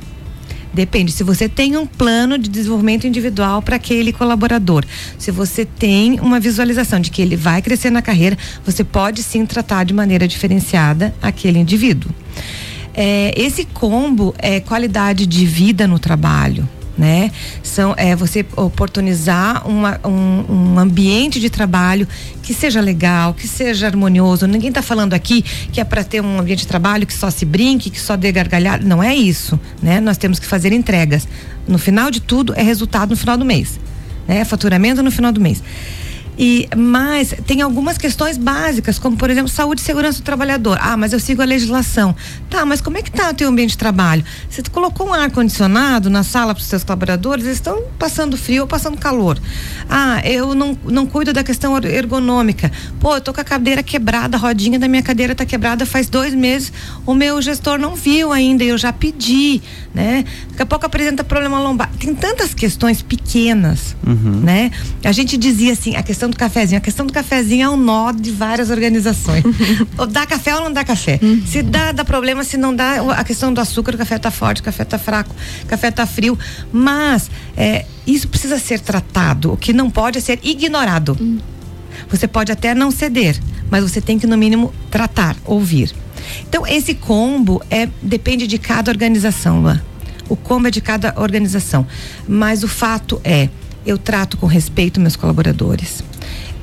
Depende. 0.72 1.12
Se 1.12 1.24
você 1.24 1.48
tem 1.48 1.76
um 1.76 1.86
plano 1.86 2.38
de 2.38 2.48
desenvolvimento 2.48 3.06
individual 3.06 3.62
para 3.62 3.76
aquele 3.76 4.12
colaborador, 4.12 4.84
se 5.18 5.30
você 5.30 5.64
tem 5.64 6.20
uma 6.20 6.38
visualização 6.38 7.00
de 7.00 7.10
que 7.10 7.22
ele 7.22 7.36
vai 7.36 7.62
crescer 7.62 7.90
na 7.90 8.02
carreira, 8.02 8.36
você 8.64 8.84
pode 8.84 9.22
sim 9.22 9.44
tratar 9.46 9.84
de 9.84 9.94
maneira 9.94 10.28
diferenciada 10.28 11.14
aquele 11.22 11.58
indivíduo. 11.58 12.10
É, 12.94 13.32
esse 13.36 13.64
combo 13.64 14.34
é 14.38 14.60
qualidade 14.60 15.26
de 15.26 15.46
vida 15.46 15.86
no 15.86 15.98
trabalho 15.98 16.68
né? 16.98 17.30
São 17.62 17.94
é 17.96 18.16
você 18.16 18.44
oportunizar 18.56 19.66
uma, 19.68 20.00
um, 20.04 20.44
um, 20.72 20.78
ambiente 20.78 21.38
de 21.38 21.48
trabalho 21.48 22.08
que 22.42 22.52
seja 22.52 22.80
legal, 22.80 23.32
que 23.32 23.46
seja 23.46 23.86
harmonioso. 23.86 24.48
Ninguém 24.48 24.70
está 24.70 24.82
falando 24.82 25.14
aqui 25.14 25.42
que 25.72 25.80
é 25.80 25.84
para 25.84 26.02
ter 26.02 26.20
um 26.20 26.40
ambiente 26.40 26.60
de 26.60 26.66
trabalho 26.66 27.06
que 27.06 27.14
só 27.14 27.30
se 27.30 27.44
brinque, 27.44 27.88
que 27.88 28.00
só 28.00 28.16
dê 28.16 28.32
gargalhada. 28.32 28.84
Não 28.84 29.00
é 29.00 29.14
isso, 29.14 29.58
né? 29.80 30.00
Nós 30.00 30.18
temos 30.18 30.40
que 30.40 30.46
fazer 30.46 30.72
entregas. 30.72 31.28
No 31.68 31.78
final 31.78 32.10
de 32.10 32.20
tudo 32.20 32.52
é 32.56 32.62
resultado 32.62 33.10
no 33.10 33.16
final 33.16 33.36
do 33.36 33.44
mês, 33.44 33.78
né? 34.26 34.44
Faturamento 34.44 35.00
no 35.02 35.10
final 35.12 35.30
do 35.30 35.40
mês. 35.40 35.62
E 36.38 36.68
mas 36.76 37.34
tem 37.46 37.62
algumas 37.62 37.98
questões 37.98 38.38
básicas, 38.38 38.98
como 38.98 39.16
por 39.16 39.28
exemplo, 39.28 39.48
saúde 39.48 39.80
e 39.80 39.84
segurança 39.84 40.20
do 40.20 40.24
trabalhador. 40.24 40.78
Ah, 40.80 40.96
mas 40.96 41.12
eu 41.12 41.18
sigo 41.18 41.42
a 41.42 41.44
legislação. 41.44 42.14
Tá, 42.48 42.64
mas 42.64 42.80
como 42.80 42.96
é 42.96 43.02
que 43.02 43.10
tá 43.10 43.30
o 43.30 43.34
teu 43.34 43.48
ambiente 43.48 43.70
de 43.70 43.78
trabalho? 43.78 44.24
Você 44.48 44.62
colocou 44.70 45.08
um 45.08 45.14
ar 45.14 45.30
condicionado 45.30 46.08
na 46.08 46.22
sala 46.22 46.54
para 46.54 46.62
os 46.62 46.68
seus 46.68 46.84
colaboradores, 46.84 47.44
eles 47.44 47.56
estão 47.56 47.82
passando 47.98 48.36
frio 48.36 48.62
ou 48.62 48.68
passando 48.68 48.96
calor. 48.96 49.38
Ah, 49.88 50.20
eu 50.24 50.54
não, 50.54 50.78
não 50.84 51.06
cuido 51.06 51.32
da 51.32 51.42
questão 51.42 51.76
ergonômica. 51.84 52.70
Pô, 53.00 53.16
eu 53.16 53.20
tô 53.20 53.34
com 53.34 53.40
a 53.40 53.44
cadeira 53.44 53.82
quebrada, 53.82 54.36
a 54.36 54.40
rodinha 54.40 54.78
da 54.78 54.86
minha 54.86 55.02
cadeira 55.02 55.34
tá 55.34 55.44
quebrada 55.44 55.84
faz 55.84 56.08
dois 56.08 56.34
meses, 56.34 56.72
o 57.04 57.14
meu 57.14 57.42
gestor 57.42 57.78
não 57.78 57.96
viu 57.96 58.32
ainda, 58.32 58.62
eu 58.62 58.78
já 58.78 58.92
pedi, 58.92 59.60
né? 59.92 60.24
Daqui 60.50 60.62
a 60.62 60.66
pouco 60.66 60.86
apresenta 60.86 61.24
problema 61.24 61.58
lombar. 61.58 61.90
Tem 61.98 62.14
tantas 62.14 62.54
questões 62.54 63.02
pequenas, 63.02 63.96
uhum. 64.06 64.40
né? 64.40 64.70
A 65.04 65.12
gente 65.12 65.36
dizia 65.36 65.72
assim, 65.72 65.96
a 65.96 66.02
questão 66.02 66.27
questão 66.28 66.30
do 66.30 66.36
cafezinho. 66.36 66.78
A 66.78 66.80
questão 66.80 67.06
do 67.06 67.12
cafezinho 67.12 67.64
é 67.64 67.70
um 67.70 67.76
nó 67.76 68.12
de 68.12 68.30
várias 68.30 68.70
organizações. 68.70 69.44
dá 70.10 70.26
café 70.26 70.54
ou 70.54 70.62
não 70.62 70.72
dá 70.72 70.84
café. 70.84 71.18
Uhum. 71.22 71.42
Se 71.46 71.62
dá, 71.62 71.92
dá 71.92 72.04
problema, 72.04 72.44
se 72.44 72.56
não 72.56 72.74
dá, 72.74 73.00
a 73.16 73.24
questão 73.24 73.52
do 73.52 73.60
açúcar, 73.60 73.94
o 73.94 73.98
café 73.98 74.18
tá 74.18 74.30
forte, 74.30 74.60
o 74.60 74.64
café 74.64 74.84
tá 74.84 74.98
fraco, 74.98 75.34
o 75.64 75.66
café 75.66 75.90
tá 75.90 76.06
frio. 76.06 76.38
Mas 76.72 77.30
é, 77.56 77.86
isso 78.06 78.28
precisa 78.28 78.58
ser 78.58 78.80
tratado. 78.80 79.52
O 79.52 79.56
que 79.56 79.72
não 79.72 79.90
pode 79.90 80.18
é 80.18 80.20
ser 80.20 80.38
ignorado. 80.42 81.16
Uhum. 81.18 81.38
Você 82.08 82.28
pode 82.28 82.52
até 82.52 82.74
não 82.74 82.90
ceder, 82.90 83.38
mas 83.70 83.82
você 83.82 84.00
tem 84.00 84.18
que, 84.18 84.26
no 84.26 84.36
mínimo, 84.36 84.72
tratar, 84.90 85.36
ouvir. 85.44 85.94
Então, 86.48 86.66
esse 86.66 86.94
combo 86.94 87.62
é 87.70 87.88
depende 88.02 88.46
de 88.46 88.58
cada 88.58 88.90
organização, 88.90 89.60
Luan. 89.60 89.82
O 90.28 90.36
combo 90.36 90.68
é 90.68 90.70
de 90.70 90.80
cada 90.80 91.14
organização. 91.16 91.86
Mas 92.26 92.62
o 92.62 92.68
fato 92.68 93.20
é, 93.24 93.48
eu 93.84 93.96
trato 93.96 94.36
com 94.36 94.46
respeito 94.46 95.00
meus 95.00 95.16
colaboradores 95.16 96.04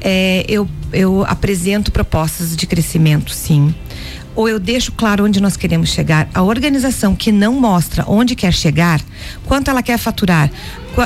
é, 0.02 0.46
eu, 0.48 0.68
eu 0.94 1.26
apresento 1.28 1.92
propostas 1.92 2.56
de 2.56 2.66
crescimento, 2.68 3.32
sim. 3.32 3.74
Ou 4.36 4.50
eu 4.50 4.60
deixo 4.60 4.92
claro 4.92 5.24
onde 5.24 5.42
nós 5.42 5.56
queremos 5.56 5.90
chegar. 5.90 6.28
A 6.34 6.44
organização 6.44 7.16
que 7.16 7.32
não 7.32 7.54
mostra 7.54 8.04
onde 8.06 8.36
quer 8.36 8.54
chegar, 8.54 9.02
quanto 9.46 9.70
ela 9.70 9.82
quer 9.82 9.98
faturar, 9.98 10.52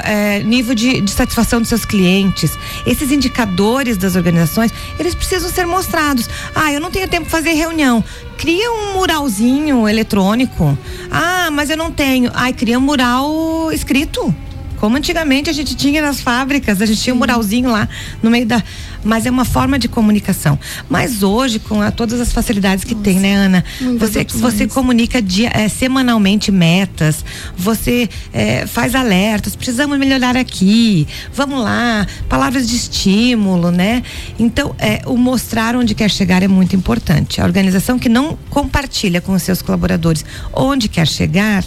é, 0.03 0.39
nível 0.41 0.73
de, 0.73 1.01
de, 1.01 1.11
satisfação 1.11 1.59
dos 1.59 1.69
seus 1.69 1.85
clientes, 1.85 2.51
esses 2.85 3.11
indicadores 3.11 3.97
das 3.97 4.15
organizações, 4.15 4.71
eles 4.99 5.13
precisam 5.13 5.49
ser 5.49 5.65
mostrados. 5.65 6.27
Ah, 6.55 6.71
eu 6.71 6.79
não 6.79 6.89
tenho 6.89 7.07
tempo 7.07 7.29
para 7.29 7.37
fazer 7.37 7.53
reunião. 7.53 8.03
Cria 8.37 8.71
um 8.71 8.93
muralzinho 8.93 9.87
eletrônico. 9.87 10.77
Ah, 11.11 11.49
mas 11.51 11.69
eu 11.69 11.77
não 11.77 11.91
tenho. 11.91 12.31
Ai, 12.33 12.53
cria 12.53 12.79
um 12.79 12.81
mural 12.81 13.71
escrito. 13.71 14.33
Como 14.79 14.95
antigamente 14.95 15.49
a 15.49 15.53
gente 15.53 15.75
tinha 15.75 16.01
nas 16.01 16.21
fábricas, 16.21 16.81
a 16.81 16.85
gente 16.85 17.01
tinha 17.01 17.13
um 17.13 17.17
muralzinho 17.17 17.69
lá 17.69 17.87
no 18.23 18.29
meio 18.29 18.45
da. 18.45 18.63
Mas 19.03 19.25
é 19.25 19.31
uma 19.31 19.45
forma 19.45 19.77
de 19.79 19.87
comunicação. 19.87 20.59
Mas 20.89 21.23
hoje, 21.23 21.59
com 21.59 21.81
a, 21.81 21.91
todas 21.91 22.19
as 22.19 22.31
facilidades 22.31 22.83
que 22.83 22.93
Nossa, 22.93 23.03
tem, 23.03 23.19
né, 23.19 23.35
Ana? 23.35 23.63
Você, 23.97 24.25
você 24.25 24.67
comunica 24.67 25.21
dia, 25.21 25.49
é, 25.53 25.69
semanalmente 25.69 26.51
metas, 26.51 27.23
você 27.57 28.09
é, 28.33 28.65
faz 28.65 28.95
alertas, 28.95 29.55
precisamos 29.55 29.97
melhorar 29.97 30.35
aqui, 30.35 31.07
vamos 31.33 31.61
lá, 31.61 32.05
palavras 32.27 32.67
de 32.67 32.75
estímulo, 32.75 33.71
né? 33.71 34.03
Então, 34.37 34.75
é, 34.79 35.01
o 35.05 35.17
mostrar 35.17 35.75
onde 35.75 35.93
quer 35.93 36.09
chegar 36.09 36.43
é 36.43 36.47
muito 36.47 36.75
importante. 36.75 37.41
A 37.41 37.45
organização 37.45 37.97
que 37.97 38.09
não 38.09 38.37
compartilha 38.49 39.21
com 39.21 39.33
os 39.33 39.43
seus 39.43 39.61
colaboradores 39.61 40.25
onde 40.53 40.87
quer 40.87 41.07
chegar, 41.07 41.63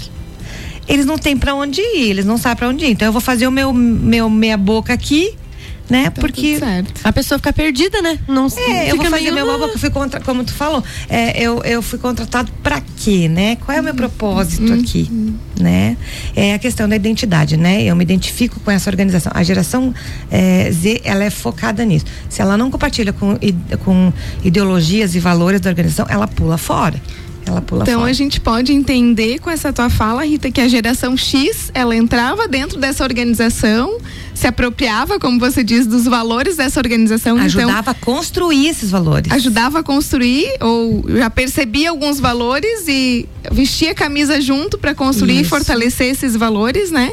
eles 0.93 1.07
não 1.07 1.17
têm 1.17 1.37
para 1.37 1.55
onde 1.55 1.81
ir, 1.81 2.11
eles 2.11 2.27
não 2.27 2.37
sabem 2.37 2.59
para 2.59 2.69
onde 2.69 2.85
ir. 2.85 2.91
Então 2.91 3.07
eu 3.07 3.13
vou 3.13 3.21
fazer 3.21 3.47
o 3.47 3.51
meu, 3.51 3.73
meu 3.73 4.29
meia 4.29 4.59
boca 4.59 4.93
aqui, 4.93 5.35
né? 5.89 6.11
Tá 6.11 6.21
Porque 6.21 6.59
a 7.03 7.13
pessoa 7.13 7.39
fica 7.39 7.51
perdida, 7.51 8.03
né? 8.03 8.19
Não 8.29 8.47
É, 8.59 8.91
eu 8.91 8.97
vou 8.97 9.07
fazer 9.07 9.31
meio... 9.31 9.47
meu 9.47 9.59
boca, 9.59 9.79
fui 9.79 9.89
contra, 9.89 10.21
como 10.21 10.45
tu 10.45 10.53
falou, 10.53 10.85
é, 11.09 11.43
eu, 11.43 11.63
eu 11.65 11.81
fui 11.81 11.99
contratado 11.99 12.53
para 12.63 12.83
quê, 12.99 13.27
né? 13.27 13.57
Qual 13.57 13.77
é 13.77 13.81
o 13.81 13.85
meu 13.85 13.95
propósito 13.95 14.71
uhum. 14.71 14.81
aqui, 14.81 15.11
né? 15.59 15.97
É 16.37 16.53
a 16.53 16.59
questão 16.59 16.87
da 16.87 16.95
identidade, 16.95 17.57
né? 17.57 17.83
Eu 17.85 17.97
me 17.97 18.05
identifico 18.05 18.61
com 18.61 18.71
essa 18.71 18.91
organização. 18.91 19.33
A 19.35 19.43
geração 19.43 19.95
é, 20.31 20.71
Z, 20.71 21.01
ela 21.05 21.25
é 21.25 21.31
focada 21.31 21.87
nisso. 21.87 22.05
Se 22.29 22.43
ela 22.43 22.59
não 22.59 22.71
compartilha 22.71 23.15
com, 23.15 23.39
com 23.83 24.13
ideologias 24.45 25.15
e 25.15 25.21
valores 25.21 25.59
da 25.59 25.71
organização, 25.71 26.05
ela 26.09 26.29
pula 26.29 26.59
fora 26.59 27.01
ela 27.45 27.61
pula 27.61 27.83
então 27.83 28.01
fora. 28.01 28.11
a 28.11 28.13
gente 28.13 28.41
pode 28.41 28.73
entender 28.73 29.39
com 29.41 29.51
essa 29.51 29.73
tua 29.73 29.91
fala, 29.91 30.25
Rita, 30.25 30.51
que 30.51 30.61
a 30.61 30.69
geração 30.69 31.17
X 31.17 31.71
ela 31.75 31.95
entrava 31.95 32.47
dentro 32.47 32.79
dessa 32.79 33.03
organização, 33.03 33.99
se 34.35 34.47
apropriava, 34.47 35.19
como 35.19 35.39
você 35.39 35.65
diz, 35.65 35.87
dos 35.87 36.05
valores 36.05 36.57
dessa 36.57 36.79
organização. 36.81 37.35
Então 37.35 37.47
ajudava 37.47 37.91
então, 37.91 37.91
a 37.91 37.95
construir 37.95 38.69
esses 38.69 38.91
valores. 38.91 39.31
Ajudava 39.33 39.81
a 39.81 39.83
construir 39.83 40.47
ou 40.61 41.05
já 41.09 41.29
percebia 41.29 41.91
alguns 41.91 42.21
valores 42.21 42.87
e 42.87 43.29
vestia 43.51 43.91
a 43.91 43.95
camisa 43.95 44.41
junto 44.41 44.79
para 44.79 44.95
construir 44.95 45.35
Isso. 45.35 45.43
e 45.43 45.49
fortalecer 45.49 46.09
esses 46.09 46.37
valores, 46.37 46.91
né? 46.91 47.13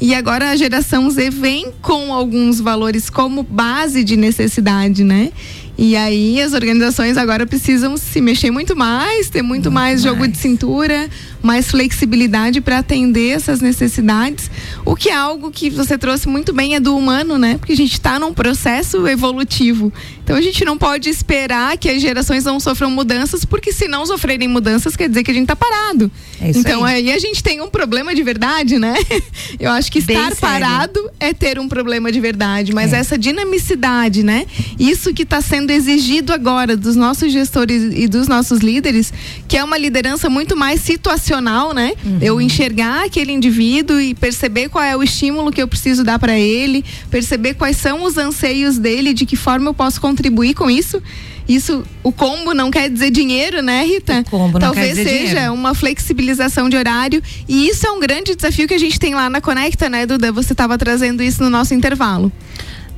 E 0.00 0.14
agora 0.14 0.50
a 0.50 0.56
geração 0.56 1.10
Z 1.10 1.30
vem 1.30 1.72
com 1.82 2.12
alguns 2.14 2.60
valores 2.60 3.10
como 3.10 3.42
base 3.42 4.04
de 4.04 4.16
necessidade, 4.16 5.02
né? 5.02 5.32
E 5.78 5.94
aí 5.94 6.42
as 6.42 6.54
organizações 6.54 7.16
agora 7.16 7.46
precisam 7.46 7.96
se 7.96 8.20
mexer 8.20 8.50
muito 8.50 8.74
mais, 8.74 9.30
ter 9.30 9.42
muito, 9.42 9.48
muito 9.48 9.70
mais, 9.70 10.02
mais 10.02 10.02
jogo 10.02 10.26
de 10.26 10.36
cintura, 10.36 11.08
mais 11.40 11.70
flexibilidade 11.70 12.60
para 12.60 12.78
atender 12.78 13.28
essas 13.28 13.60
necessidades. 13.60 14.50
O 14.84 14.96
que 14.96 15.08
é 15.08 15.14
algo 15.14 15.52
que 15.52 15.70
você 15.70 15.96
trouxe 15.96 16.26
muito 16.26 16.52
bem 16.52 16.74
é 16.74 16.80
do 16.80 16.96
humano, 16.96 17.38
né? 17.38 17.58
Porque 17.58 17.74
a 17.74 17.76
gente 17.76 17.92
está 17.92 18.18
num 18.18 18.34
processo 18.34 19.06
evolutivo. 19.06 19.92
Então 20.24 20.34
a 20.34 20.42
gente 20.42 20.64
não 20.64 20.76
pode 20.76 21.08
esperar 21.08 21.78
que 21.78 21.88
as 21.88 22.02
gerações 22.02 22.44
não 22.44 22.58
sofram 22.58 22.90
mudanças, 22.90 23.44
porque 23.44 23.72
se 23.72 23.86
não 23.86 24.04
sofrerem 24.04 24.48
mudanças, 24.48 24.96
quer 24.96 25.08
dizer 25.08 25.22
que 25.22 25.30
a 25.30 25.34
gente 25.34 25.44
está 25.44 25.56
parado. 25.56 26.10
É 26.40 26.50
então 26.50 26.84
aí. 26.84 27.08
aí. 27.08 27.12
a 27.12 27.18
gente 27.20 27.40
tem 27.40 27.60
um 27.60 27.70
problema 27.70 28.12
de 28.16 28.22
verdade, 28.24 28.80
né? 28.80 28.94
Eu 29.60 29.70
acho 29.70 29.92
que 29.92 30.00
estar 30.00 30.34
parado 30.36 31.08
é 31.20 31.32
ter 31.32 31.58
um 31.60 31.68
problema 31.68 32.10
de 32.10 32.18
verdade, 32.18 32.72
mas 32.74 32.92
é. 32.92 32.98
essa 32.98 33.16
dinamicidade, 33.16 34.24
né? 34.24 34.44
Isso 34.76 35.14
que 35.14 35.22
está 35.22 35.40
sendo 35.40 35.67
sendo 35.68 35.70
exigido 35.70 36.32
agora 36.32 36.76
dos 36.76 36.96
nossos 36.96 37.30
gestores 37.32 37.92
e 37.94 38.08
dos 38.08 38.26
nossos 38.26 38.60
líderes, 38.60 39.12
que 39.46 39.56
é 39.56 39.62
uma 39.62 39.76
liderança 39.76 40.30
muito 40.30 40.56
mais 40.56 40.80
situacional, 40.80 41.74
né? 41.74 41.92
Uhum. 42.04 42.18
Eu 42.20 42.40
enxergar 42.40 43.04
aquele 43.04 43.32
indivíduo 43.32 44.00
e 44.00 44.14
perceber 44.14 44.68
qual 44.68 44.82
é 44.82 44.96
o 44.96 45.02
estímulo 45.02 45.52
que 45.52 45.60
eu 45.60 45.68
preciso 45.68 46.02
dar 46.02 46.18
para 46.18 46.38
ele, 46.38 46.84
perceber 47.10 47.54
quais 47.54 47.76
são 47.76 48.04
os 48.04 48.16
anseios 48.16 48.78
dele, 48.78 49.12
de 49.12 49.26
que 49.26 49.36
forma 49.36 49.68
eu 49.68 49.74
posso 49.74 50.00
contribuir 50.00 50.54
com 50.54 50.70
isso. 50.70 51.02
Isso, 51.46 51.82
o 52.02 52.12
combo 52.12 52.52
não 52.52 52.70
quer 52.70 52.90
dizer 52.90 53.10
dinheiro, 53.10 53.62
né, 53.62 53.82
Rita? 53.82 54.20
O 54.20 54.30
combo 54.30 54.58
não 54.58 54.66
Talvez 54.66 54.88
quer 54.88 55.02
dizer 55.02 55.08
seja 55.08 55.34
dinheiro. 55.34 55.54
uma 55.54 55.74
flexibilização 55.74 56.68
de 56.68 56.76
horário. 56.76 57.22
E 57.48 57.68
isso 57.68 57.86
é 57.86 57.90
um 57.90 57.98
grande 57.98 58.34
desafio 58.34 58.68
que 58.68 58.74
a 58.74 58.78
gente 58.78 59.00
tem 59.00 59.14
lá 59.14 59.30
na 59.30 59.40
Conecta, 59.40 59.88
né, 59.88 60.04
Duda? 60.04 60.30
Você 60.30 60.52
estava 60.52 60.76
trazendo 60.76 61.22
isso 61.22 61.42
no 61.42 61.48
nosso 61.48 61.72
intervalo. 61.72 62.30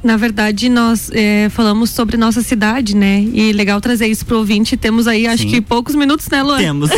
Na 0.03 0.17
verdade, 0.17 0.71
nós 0.71 1.11
é, 1.13 1.49
falamos 1.51 1.91
sobre 1.91 2.17
nossa 2.17 2.41
cidade, 2.43 2.97
né? 2.97 3.21
E 3.35 3.53
legal 3.53 3.81
trazer 3.81 4.07
isso 4.07 4.25
pro 4.25 4.39
ouvinte. 4.39 4.77
Temos 4.77 5.07
aí, 5.07 5.27
acho 5.27 5.43
Sim. 5.43 5.51
que 5.51 5.61
poucos 5.61 5.95
minutos, 5.95 6.27
né, 6.29 6.43
Luan? 6.43 6.59
Temos. 6.59 6.91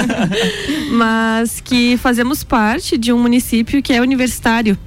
Mas 0.90 1.60
que 1.60 1.98
fazemos 1.98 2.42
parte 2.42 2.96
de 2.96 3.12
um 3.12 3.18
município 3.18 3.82
que 3.82 3.92
é 3.92 4.00
universitário 4.00 4.78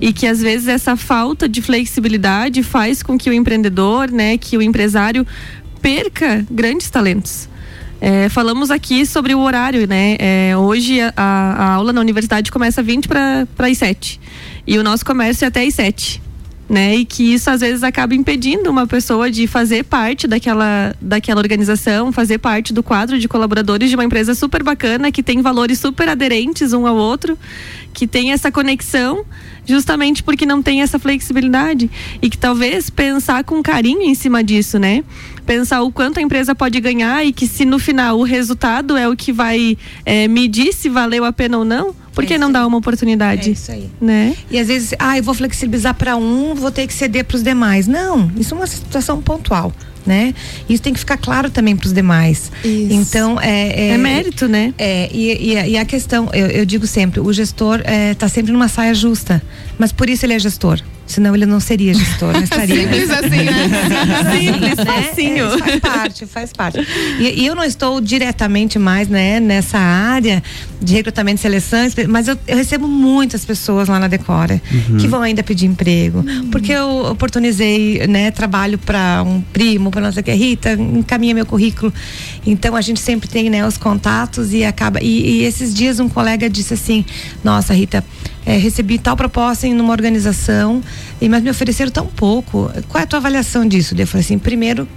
e 0.00 0.12
que 0.12 0.26
às 0.26 0.40
vezes 0.40 0.68
essa 0.68 0.96
falta 0.96 1.48
de 1.48 1.60
flexibilidade 1.60 2.62
faz 2.62 3.02
com 3.02 3.18
que 3.18 3.28
o 3.28 3.32
empreendedor, 3.32 4.10
né, 4.10 4.38
que 4.38 4.56
o 4.56 4.62
empresário 4.62 5.26
perca 5.82 6.46
grandes 6.48 6.88
talentos. 6.88 7.48
É, 8.00 8.28
falamos 8.28 8.70
aqui 8.70 9.04
sobre 9.04 9.34
o 9.34 9.40
horário, 9.40 9.88
né? 9.88 10.16
É, 10.20 10.56
hoje 10.56 11.00
a, 11.00 11.12
a, 11.16 11.72
aula 11.72 11.92
na 11.92 12.00
universidade 12.00 12.52
começa 12.52 12.80
20 12.80 13.08
para 13.08 13.46
as 13.58 13.78
7 13.78 14.20
e 14.64 14.78
o 14.78 14.84
nosso 14.84 15.04
comércio 15.04 15.44
é 15.44 15.48
até 15.48 15.64
às 15.64 15.74
7. 15.74 16.27
Né? 16.68 16.96
E 16.96 17.04
que 17.04 17.32
isso 17.32 17.48
às 17.50 17.60
vezes 17.60 17.82
acaba 17.82 18.14
impedindo 18.14 18.68
uma 18.70 18.86
pessoa 18.86 19.30
de 19.30 19.46
fazer 19.46 19.84
parte 19.84 20.26
daquela, 20.26 20.94
daquela 21.00 21.40
organização, 21.40 22.12
fazer 22.12 22.38
parte 22.38 22.72
do 22.72 22.82
quadro 22.82 23.18
de 23.18 23.26
colaboradores 23.26 23.88
de 23.88 23.96
uma 23.96 24.04
empresa 24.04 24.34
super 24.34 24.62
bacana, 24.62 25.10
que 25.10 25.22
tem 25.22 25.40
valores 25.40 25.78
super 25.78 26.08
aderentes 26.08 26.72
um 26.72 26.86
ao 26.86 26.96
outro, 26.96 27.38
que 27.94 28.06
tem 28.06 28.32
essa 28.32 28.52
conexão, 28.52 29.24
justamente 29.64 30.22
porque 30.22 30.44
não 30.44 30.62
tem 30.62 30.82
essa 30.82 30.98
flexibilidade. 30.98 31.90
E 32.20 32.28
que 32.28 32.36
talvez 32.36 32.90
pensar 32.90 33.42
com 33.44 33.62
carinho 33.62 34.02
em 34.02 34.14
cima 34.14 34.44
disso, 34.44 34.78
né? 34.78 35.02
Pensar 35.46 35.80
o 35.80 35.90
quanto 35.90 36.18
a 36.18 36.22
empresa 36.22 36.54
pode 36.54 36.78
ganhar 36.80 37.24
e 37.24 37.32
que 37.32 37.46
se 37.46 37.64
no 37.64 37.78
final 37.78 38.18
o 38.18 38.22
resultado 38.22 38.96
é 38.96 39.08
o 39.08 39.16
que 39.16 39.32
vai 39.32 39.78
é, 40.04 40.28
medir 40.28 40.74
se 40.74 40.90
valeu 40.90 41.24
a 41.24 41.32
pena 41.32 41.56
ou 41.56 41.64
não, 41.64 41.94
por 42.18 42.26
que 42.26 42.34
É 42.34 42.38
não 42.38 42.50
dar 42.50 42.66
uma 42.66 42.76
oportunidade? 42.76 43.50
É 43.50 43.52
isso 43.52 43.70
aí. 43.70 43.88
Né? 44.00 44.34
E 44.50 44.58
às 44.58 44.66
vezes, 44.66 44.92
ah, 44.98 45.16
eu 45.16 45.22
vou 45.22 45.34
flexibilizar 45.34 45.94
para 45.94 46.16
um, 46.16 46.52
vou 46.52 46.72
ter 46.72 46.84
que 46.88 46.92
ceder 46.92 47.24
para 47.24 47.36
os 47.36 47.44
demais. 47.44 47.86
Não, 47.86 48.28
isso 48.36 48.54
é 48.54 48.56
uma 48.56 48.66
situação 48.66 49.22
pontual, 49.22 49.72
né? 50.04 50.34
Isso 50.68 50.82
tem 50.82 50.92
que 50.92 50.98
ficar 50.98 51.16
claro 51.16 51.48
também 51.48 51.76
para 51.76 51.86
os 51.86 51.92
demais. 51.92 52.50
Isso. 52.64 52.92
Então, 52.92 53.40
é, 53.40 53.90
É 53.90 53.98
mérito, 53.98 54.48
né? 54.48 54.74
É, 54.76 55.08
e, 55.12 55.52
e, 55.52 55.70
e 55.70 55.78
a 55.78 55.84
questão, 55.84 56.28
eu, 56.32 56.48
eu 56.48 56.66
digo 56.66 56.88
sempre, 56.88 57.20
o 57.20 57.32
gestor 57.32 57.82
está 58.10 58.28
sempre 58.28 58.50
numa 58.50 58.66
saia 58.66 58.94
justa, 58.94 59.40
mas 59.78 59.92
por 59.92 60.10
isso 60.10 60.26
ele 60.26 60.34
é 60.34 60.38
gestor. 60.40 60.80
Senão 61.08 61.34
ele 61.34 61.46
não 61.46 61.58
seria 61.58 61.94
gestor, 61.94 62.32
não 62.34 62.42
estaria. 62.42 62.82
Simples 62.82 63.10
assim, 63.10 63.44
né? 63.44 63.68
Simples, 64.38 64.76
né? 64.76 64.84
facinho. 64.84 65.46
É, 65.46 65.58
faz 65.58 65.80
parte, 65.80 66.26
faz 66.26 66.52
parte. 66.52 66.86
E, 67.18 67.42
e 67.42 67.46
eu 67.46 67.54
não 67.54 67.64
estou 67.64 67.98
diretamente 68.00 68.78
mais, 68.78 69.08
né, 69.08 69.40
nessa 69.40 69.78
área 69.78 70.42
de 70.80 70.92
recrutamento 70.92 71.40
e 71.40 71.42
seleção, 71.42 71.80
mas 72.08 72.28
eu, 72.28 72.38
eu 72.46 72.56
recebo 72.56 72.86
muitas 72.86 73.44
pessoas 73.44 73.88
lá 73.88 73.98
na 73.98 74.06
Decora 74.06 74.60
que 75.00 75.08
vão 75.08 75.22
ainda 75.22 75.42
pedir 75.42 75.66
emprego, 75.66 76.24
porque 76.52 76.72
eu 76.72 77.06
oportunizei, 77.10 78.06
né, 78.06 78.30
trabalho 78.30 78.78
para 78.78 79.22
um 79.26 79.40
primo, 79.40 79.90
para 79.90 80.02
não 80.02 80.12
sei 80.12 80.20
o 80.20 80.24
que, 80.24 80.32
Rita, 80.32 80.72
encaminha 80.72 81.34
meu 81.34 81.46
currículo. 81.46 81.92
Então 82.46 82.76
a 82.76 82.80
gente 82.80 83.00
sempre 83.00 83.28
tem, 83.28 83.48
né, 83.48 83.66
os 83.66 83.78
contatos 83.78 84.52
e 84.52 84.64
acaba. 84.64 85.00
E, 85.02 85.40
e 85.40 85.44
esses 85.44 85.74
dias 85.74 85.98
um 86.00 86.08
colega 86.08 86.50
disse 86.50 86.74
assim: 86.74 87.04
Nossa, 87.42 87.72
Rita, 87.72 88.04
é, 88.44 88.56
recebi 88.56 88.98
tal 88.98 89.16
proposta 89.16 89.66
em 89.66 89.78
uma 89.78 89.92
organização, 89.92 90.82
e 91.20 91.28
mas 91.28 91.42
me 91.42 91.50
ofereceram 91.50 91.90
tão 91.90 92.06
pouco. 92.06 92.70
Qual 92.88 93.00
é 93.00 93.04
a 93.04 93.06
tua 93.06 93.18
avaliação 93.18 93.66
disso? 93.66 93.94
Eu 93.98 94.06
falei 94.06 94.24
assim, 94.24 94.38
primeiro, 94.38 94.88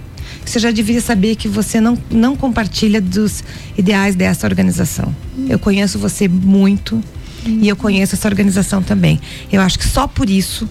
você 0.44 0.58
já 0.58 0.70
devia 0.70 1.00
saber 1.00 1.36
que 1.36 1.48
você 1.48 1.80
não, 1.80 1.96
não 2.10 2.36
compartilha 2.36 3.00
dos 3.00 3.44
ideais 3.76 4.14
dessa 4.14 4.46
organização. 4.46 5.14
Eu 5.48 5.58
conheço 5.58 5.98
você 5.98 6.28
muito 6.28 7.02
e 7.46 7.68
eu 7.68 7.76
conheço 7.76 8.14
essa 8.14 8.28
organização 8.28 8.82
também. 8.82 9.20
Eu 9.50 9.60
acho 9.60 9.78
que 9.78 9.86
só 9.86 10.06
por 10.06 10.30
isso 10.30 10.68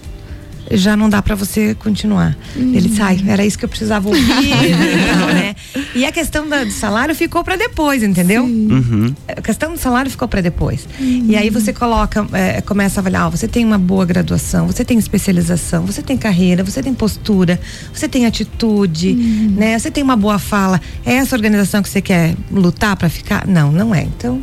já 0.72 0.96
não 0.96 1.08
dá 1.08 1.20
para 1.22 1.34
você 1.34 1.74
continuar. 1.74 2.36
Ele 2.56 2.88
sai, 2.94 3.22
era 3.26 3.44
isso 3.44 3.58
que 3.58 3.64
eu 3.64 3.68
precisava 3.68 4.08
ouvir, 4.08 4.20
e 4.22 5.06
tal, 5.18 5.26
né? 5.28 5.56
E 5.94 6.04
a 6.04 6.12
questão 6.12 6.48
da- 6.48 6.64
do 6.64 6.70
salário 6.70 7.14
ficou 7.14 7.42
para 7.44 7.56
depois, 7.56 8.02
entendeu? 8.02 8.44
Uhum. 8.44 9.14
a 9.28 9.40
questão 9.40 9.72
do 9.72 9.78
salário 9.78 10.10
ficou 10.10 10.26
para 10.28 10.40
depois. 10.40 10.86
E 11.00 11.36
aí 11.36 11.50
você 11.50 11.72
coloca, 11.72 12.26
é, 12.32 12.60
começa 12.60 12.98
a 12.98 13.02
avaliar, 13.02 13.26
ó, 13.26 13.30
você 13.30 13.46
tem 13.48 13.64
uma 13.64 13.78
boa 13.78 14.04
graduação, 14.04 14.66
você 14.66 14.84
tem 14.84 14.98
especialização, 14.98 15.84
você 15.84 16.02
tem 16.02 16.16
carreira, 16.16 16.62
você 16.64 16.82
tem 16.82 16.94
postura, 16.94 17.60
você 17.92 18.08
tem 18.08 18.26
atitude, 18.26 19.12
né? 19.56 19.78
Você 19.78 19.90
tem 19.90 20.02
uma 20.02 20.16
boa 20.16 20.38
fala. 20.38 20.80
É 21.04 21.14
essa 21.14 21.34
organização 21.36 21.82
que 21.82 21.88
você 21.88 22.00
quer 22.02 22.34
lutar 22.50 22.96
para 22.96 23.08
ficar? 23.08 23.46
Não, 23.46 23.70
não 23.72 23.94
é. 23.94 24.02
Então, 24.02 24.40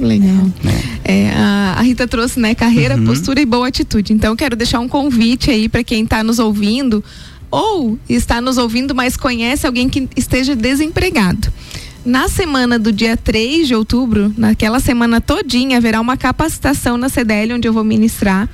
Legal. 0.00 0.46
É, 1.04 1.27
a, 1.27 1.27
a 1.27 1.27
Rita 1.98 2.06
trouxe, 2.06 2.38
né, 2.38 2.54
carreira, 2.54 2.96
postura 2.96 3.40
e 3.40 3.44
boa 3.44 3.66
atitude. 3.66 4.12
Então, 4.12 4.36
quero 4.36 4.54
deixar 4.54 4.78
um 4.78 4.86
convite 4.86 5.50
aí 5.50 5.68
para 5.68 5.82
quem 5.82 6.04
está 6.04 6.22
nos 6.22 6.38
ouvindo 6.38 7.02
ou 7.50 7.98
está 8.08 8.40
nos 8.40 8.56
ouvindo, 8.56 8.94
mas 8.94 9.16
conhece 9.16 9.66
alguém 9.66 9.88
que 9.88 10.08
esteja 10.14 10.54
desempregado. 10.54 11.52
Na 12.04 12.28
semana 12.28 12.78
do 12.78 12.92
dia 12.92 13.16
3 13.16 13.66
de 13.66 13.74
outubro, 13.74 14.32
naquela 14.38 14.78
semana 14.78 15.20
todinha, 15.20 15.78
haverá 15.78 16.00
uma 16.00 16.16
capacitação 16.16 16.96
na 16.96 17.08
CDL 17.08 17.54
onde 17.54 17.66
eu 17.66 17.72
vou 17.72 17.82
ministrar. 17.82 18.48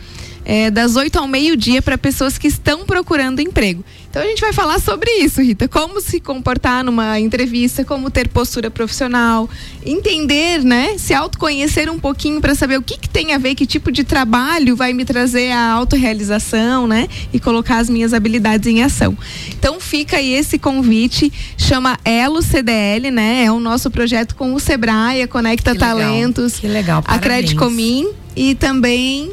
É, 0.44 0.70
das 0.70 0.96
8 0.96 1.18
ao 1.18 1.26
meio-dia 1.26 1.80
para 1.80 1.96
pessoas 1.96 2.36
que 2.36 2.46
estão 2.46 2.84
procurando 2.84 3.40
emprego. 3.40 3.84
Então 4.14 4.22
a 4.22 4.26
gente 4.26 4.40
vai 4.40 4.52
falar 4.52 4.78
sobre 4.78 5.10
isso, 5.10 5.42
Rita. 5.42 5.66
Como 5.66 6.00
se 6.00 6.20
comportar 6.20 6.84
numa 6.84 7.18
entrevista, 7.18 7.84
como 7.84 8.10
ter 8.10 8.28
postura 8.28 8.70
profissional, 8.70 9.50
entender, 9.84 10.62
né? 10.62 10.96
Se 10.98 11.12
autoconhecer 11.12 11.90
um 11.90 11.98
pouquinho 11.98 12.40
para 12.40 12.54
saber 12.54 12.78
o 12.78 12.82
que, 12.82 12.96
que 12.96 13.08
tem 13.08 13.32
a 13.32 13.38
ver, 13.38 13.56
que 13.56 13.66
tipo 13.66 13.90
de 13.90 14.04
trabalho 14.04 14.76
vai 14.76 14.92
me 14.92 15.04
trazer 15.04 15.50
a 15.50 15.72
autorrealização, 15.72 16.86
né? 16.86 17.08
E 17.32 17.40
colocar 17.40 17.78
as 17.78 17.90
minhas 17.90 18.14
habilidades 18.14 18.68
em 18.68 18.84
ação. 18.84 19.18
Então 19.48 19.80
fica 19.80 20.18
aí 20.18 20.32
esse 20.32 20.60
convite, 20.60 21.32
chama 21.58 21.98
Elo 22.04 22.40
CDL, 22.40 23.10
né? 23.10 23.44
É 23.44 23.50
o 23.50 23.58
nosso 23.58 23.90
projeto 23.90 24.36
com 24.36 24.54
o 24.54 24.60
Sebrae, 24.60 25.22
a 25.22 25.26
Conecta 25.26 25.72
Que 25.72 25.78
legal, 25.78 25.96
Talentos, 25.98 26.60
que 26.60 26.68
legal, 26.68 26.98
a 26.98 27.02
parabéns. 27.02 27.24
Credicomim 27.24 28.08
e 28.36 28.54
também 28.54 29.32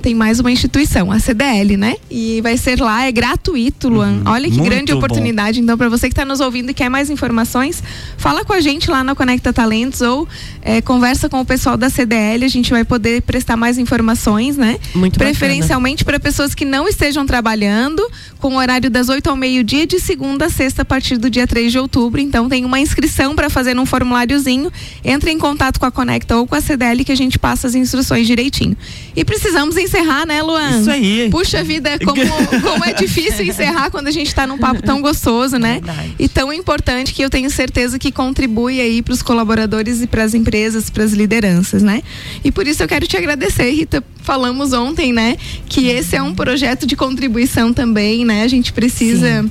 tem 0.00 0.14
mais 0.14 0.40
uma 0.40 0.50
instituição, 0.50 1.12
a 1.12 1.18
CDL, 1.18 1.76
né? 1.76 1.96
E 2.10 2.40
vai 2.42 2.56
ser 2.56 2.80
lá, 2.80 3.04
é 3.06 3.12
gratuito, 3.12 3.88
Luan. 3.88 4.22
Olha 4.26 4.50
que 4.50 4.58
Uhum. 4.58 4.64
grande 4.64 4.92
bom. 4.92 4.98
oportunidade. 4.98 5.60
Então, 5.60 5.76
para 5.76 5.88
você 5.88 6.08
que 6.08 6.12
está 6.12 6.24
nos 6.24 6.40
ouvindo 6.40 6.70
e 6.70 6.74
quer 6.74 6.88
mais 6.88 7.10
informações, 7.10 7.82
fala 8.16 8.44
com 8.44 8.52
a 8.52 8.60
gente 8.60 8.90
lá 8.90 9.04
na 9.04 9.14
Conecta 9.14 9.52
Talentos 9.52 10.00
ou 10.00 10.26
eh, 10.62 10.80
conversa 10.80 11.28
com 11.28 11.40
o 11.40 11.44
pessoal 11.44 11.76
da 11.76 11.88
CDL. 11.90 12.44
A 12.44 12.48
gente 12.48 12.70
vai 12.70 12.84
poder 12.84 13.22
prestar 13.22 13.56
mais 13.56 13.78
informações, 13.78 14.56
né? 14.56 14.78
Muito. 14.94 15.18
Preferencialmente 15.18 16.04
para 16.04 16.18
pessoas 16.18 16.54
que 16.54 16.64
não 16.64 16.88
estejam 16.88 17.26
trabalhando, 17.26 18.02
com 18.38 18.54
o 18.54 18.56
horário 18.56 18.90
das 18.90 19.08
8 19.08 19.28
ao 19.28 19.36
meio-dia, 19.36 19.86
de 19.86 20.00
segunda 20.00 20.46
a 20.46 20.50
sexta, 20.50 20.82
a 20.82 20.84
partir 20.84 21.18
do 21.18 21.28
dia 21.30 21.46
3 21.46 21.70
de 21.72 21.78
outubro. 21.78 22.20
Então, 22.20 22.48
tem 22.48 22.64
uma 22.64 22.80
inscrição 22.80 23.34
para 23.34 23.50
fazer 23.50 23.74
num 23.74 23.84
formuláriozinho. 23.86 24.72
Entre 25.04 25.30
em 25.30 25.38
contato 25.38 25.78
com 25.78 25.86
a 25.86 25.90
Conecta 25.90 26.36
ou 26.36 26.46
com 26.46 26.54
a 26.54 26.60
CDL 26.60 27.04
que 27.04 27.12
a 27.12 27.16
gente 27.16 27.38
passa 27.38 27.66
as 27.66 27.74
instruções 27.74 28.26
direitinho. 28.26 28.76
E 29.14 29.24
precisamos 29.24 29.76
encerrar, 29.76 29.89
né, 30.26 30.42
Luan? 30.42 30.80
Isso 30.80 30.90
aí. 30.90 31.28
Puxa 31.30 31.62
vida, 31.62 31.98
como, 32.04 32.20
como 32.62 32.84
é 32.84 32.92
difícil 32.92 33.44
encerrar 33.44 33.90
quando 33.90 34.08
a 34.08 34.10
gente 34.10 34.28
está 34.28 34.46
num 34.46 34.58
papo 34.58 34.82
tão 34.82 35.00
gostoso, 35.00 35.58
né? 35.58 35.74
Verdade. 35.74 36.14
E 36.18 36.28
tão 36.28 36.52
importante 36.52 37.12
que 37.12 37.22
eu 37.22 37.30
tenho 37.30 37.50
certeza 37.50 37.98
que 37.98 38.12
contribui 38.12 38.80
aí 38.80 39.02
para 39.02 39.14
os 39.14 39.22
colaboradores 39.22 40.02
e 40.02 40.06
para 40.06 40.22
as 40.22 40.34
empresas, 40.34 40.90
para 40.90 41.04
as 41.04 41.12
lideranças, 41.12 41.82
né? 41.82 42.02
E 42.44 42.50
por 42.50 42.66
isso 42.66 42.82
eu 42.82 42.88
quero 42.88 43.06
te 43.06 43.16
agradecer, 43.16 43.70
Rita. 43.70 44.02
Falamos 44.22 44.72
ontem, 44.72 45.12
né? 45.12 45.36
Que 45.68 45.88
esse 45.88 46.16
é 46.16 46.22
um 46.22 46.34
projeto 46.34 46.86
de 46.86 46.94
contribuição 46.94 47.72
também, 47.72 48.24
né? 48.24 48.42
A 48.42 48.48
gente 48.48 48.72
precisa 48.72 49.42
sim. 49.42 49.50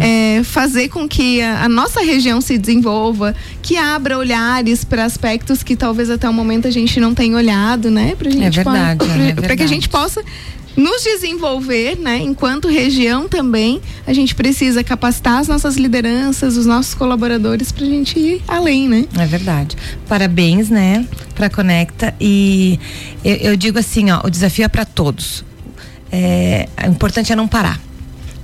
É, 0.00 0.42
fazer 0.42 0.88
com 0.88 1.08
que 1.08 1.40
a, 1.40 1.64
a 1.64 1.68
nossa 1.68 2.00
região 2.00 2.40
se 2.40 2.56
desenvolva, 2.58 3.34
que 3.62 3.76
abra 3.76 4.18
olhares 4.18 4.84
para 4.84 5.04
aspectos 5.04 5.62
que 5.62 5.76
talvez 5.76 6.10
até 6.10 6.28
o 6.28 6.32
momento 6.32 6.66
a 6.66 6.70
gente 6.70 6.98
não 7.00 7.14
tenha 7.14 7.36
olhado, 7.36 7.90
né? 7.90 8.14
Pra 8.16 8.30
gente 8.30 8.44
É 8.44 8.50
verdade, 8.50 9.04
pra, 9.04 9.14
Ana, 9.14 9.52
é 9.52 9.56
que 9.56 9.62
a 9.62 9.68
gente 9.68 9.88
possa 9.88 10.22
nos 10.76 11.02
desenvolver, 11.02 11.96
né? 11.98 12.18
Enquanto 12.18 12.68
região 12.68 13.26
também, 13.26 13.80
a 14.06 14.12
gente 14.12 14.34
precisa 14.34 14.84
capacitar 14.84 15.38
as 15.38 15.48
nossas 15.48 15.76
lideranças, 15.76 16.56
os 16.56 16.66
nossos 16.66 16.94
colaboradores 16.94 17.72
para 17.72 17.84
a 17.84 17.88
gente 17.88 18.18
ir 18.18 18.42
além, 18.46 18.88
né? 18.88 19.06
É 19.18 19.26
verdade. 19.26 19.76
Parabéns, 20.06 20.68
né, 20.68 21.06
para 21.34 21.48
Conecta 21.48 22.14
e 22.20 22.78
eu, 23.24 23.36
eu 23.36 23.56
digo 23.56 23.78
assim, 23.78 24.10
ó, 24.10 24.20
o 24.24 24.30
desafio 24.30 24.64
é 24.64 24.68
para 24.68 24.84
todos. 24.84 25.44
É, 26.12 26.68
o 26.86 26.90
importante 26.90 27.32
é 27.32 27.36
não 27.36 27.48
parar, 27.48 27.80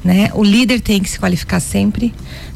né? 0.05 0.31
O 0.35 0.43
líder 0.43 0.81
tem 0.81 1.01
que 1.01 1.09
se 1.11 1.19
qualificar 1.19 1.61
sempre, 1.61 2.13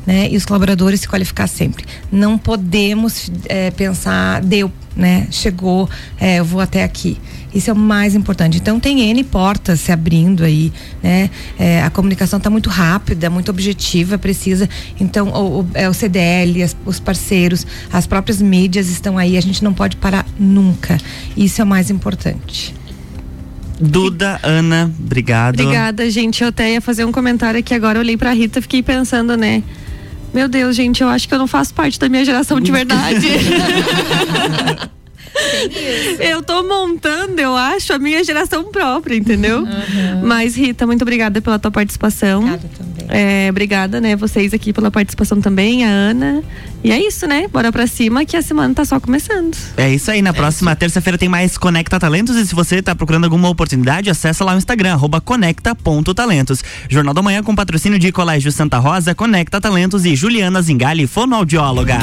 né? 0.07 0.29
E 0.31 0.37
os 0.37 0.45
colaboradores 0.45 1.01
se 1.01 1.09
qualificar 1.09 1.47
sempre. 1.47 1.85
Não 2.11 2.37
podemos 2.37 3.31
é, 3.49 3.71
pensar 3.71 4.41
deu, 4.43 4.71
né? 4.97 5.27
Chegou, 5.31 5.89
é, 6.21 6.37
eu 6.41 6.45
vou 6.45 6.61
até 6.61 6.83
aqui. 6.85 7.17
Isso 7.55 7.71
é 7.71 7.73
o 7.73 7.77
mais 7.77 8.15
importante. 8.15 8.59
Então 8.59 8.79
tem 8.79 9.01
N 9.01 9.25
portas 9.25 9.81
se 9.81 9.91
abrindo 9.91 10.45
aí, 10.45 10.73
né? 11.03 11.31
É, 11.59 11.83
a 11.83 11.89
comunicação 11.91 12.37
está 12.37 12.51
muito 12.51 12.69
rápida, 12.69 13.31
muito 13.31 13.49
objetiva, 13.51 14.19
precisa. 14.19 14.69
Então 15.01 15.29
o, 15.29 15.61
o, 15.61 15.67
é, 15.73 15.89
o 15.89 15.95
CDL, 15.95 16.63
as- 16.63 16.77
os 16.85 17.01
parceiros, 17.01 17.67
as 17.93 18.07
próprias 18.07 18.43
mídias 18.43 18.89
estão 18.89 19.17
aí. 19.17 19.39
A 19.39 19.41
gente 19.41 19.63
não 19.65 19.73
pode 19.73 19.97
parar 19.97 20.27
nunca. 20.39 20.99
Isso 21.37 21.61
é 21.61 21.65
o 21.65 21.67
mais 21.67 21.91
importante. 21.91 22.75
Duda, 23.81 24.41
Ana, 24.43 24.91
obrigado. 24.99 25.61
Obrigada, 25.61 26.11
gente. 26.11 26.43
Eu 26.43 26.49
até 26.49 26.73
ia 26.73 26.81
fazer 26.81 27.05
um 27.05 27.13
comentário 27.13 27.61
aqui 27.61 27.75
agora. 27.75 27.99
Eu 27.99 28.03
olhei 28.03 28.17
pra 28.17 28.33
Rita 28.33 28.59
e 28.59 28.63
fiquei 28.63 28.83
pensando, 28.83 29.37
né? 29.37 29.63
Meu 30.33 30.49
Deus, 30.49 30.75
gente, 30.75 31.03
eu 31.03 31.09
acho 31.09 31.29
que 31.29 31.35
eu 31.35 31.39
não 31.39 31.47
faço 31.47 31.73
parte 31.75 31.99
da 31.99 32.09
minha 32.09 32.25
geração 32.25 32.61
de 32.61 32.71
verdade. 32.73 33.27
eu 36.21 36.43
tô 36.43 36.63
montando, 36.63 37.41
eu 37.41 37.57
acho, 37.57 37.93
a 37.93 37.99
minha 37.99 38.23
geração 38.25 38.65
própria, 38.65 39.17
entendeu? 39.17 39.61
Uhum. 39.61 40.21
Mas, 40.23 40.57
Rita, 40.57 40.87
muito 40.87 41.03
obrigada 41.03 41.41
pela 41.41 41.59
tua 41.59 41.71
participação. 41.71 42.41
Obrigada 42.41 42.71
também. 42.77 43.07
É, 43.09 43.49
obrigada, 43.51 44.01
né, 44.01 44.17
vocês 44.17 44.53
aqui 44.53 44.73
pela 44.73 44.91
participação 44.91 45.41
também, 45.41 45.85
a 45.85 45.89
Ana. 45.89 46.43
E 46.83 46.93
é 46.93 47.01
isso, 47.01 47.27
né? 47.27 47.49
Bora 47.49 47.73
pra 47.73 47.87
cima 47.87 48.25
que 48.25 48.37
a 48.37 48.43
semana 48.43 48.73
tá 48.73 48.85
só 48.85 49.01
começando. 49.01 49.57
É 49.77 49.93
isso 49.93 50.11
aí, 50.11 50.23
na 50.23 50.31
é 50.31 50.33
próxima 50.33 50.77
terça-feira 50.77 51.19
tem 51.19 51.29
mais 51.29 51.59
Conecta 51.59 51.99
Talentos 51.99 52.37
e 52.37 52.47
se 52.47 52.55
você 52.55 52.81
tá 52.81 52.95
procurando 52.95 53.25
alguma 53.25 53.49
oportunidade, 53.49 54.09
acessa 54.09 54.45
lá 54.45 54.55
o 54.55 54.59
Instagram, 54.59 54.93
arroba 54.93 55.21
conecta.talentos. 55.21 56.63
Jornal 56.89 57.15
da 57.15 57.23
Manhã 57.23 57.43
com 57.43 57.55
patrocínio 57.55 57.99
de 57.99 58.13
Colégio 58.13 58.53
Santa 58.53 58.79
Rosa, 58.79 59.15
Conecta 59.15 59.61
Talentos 59.61 60.05
e 60.05 60.15
Juliana 60.15 60.63
Zingali, 60.63 61.07
fonoaudióloga. 61.07 61.99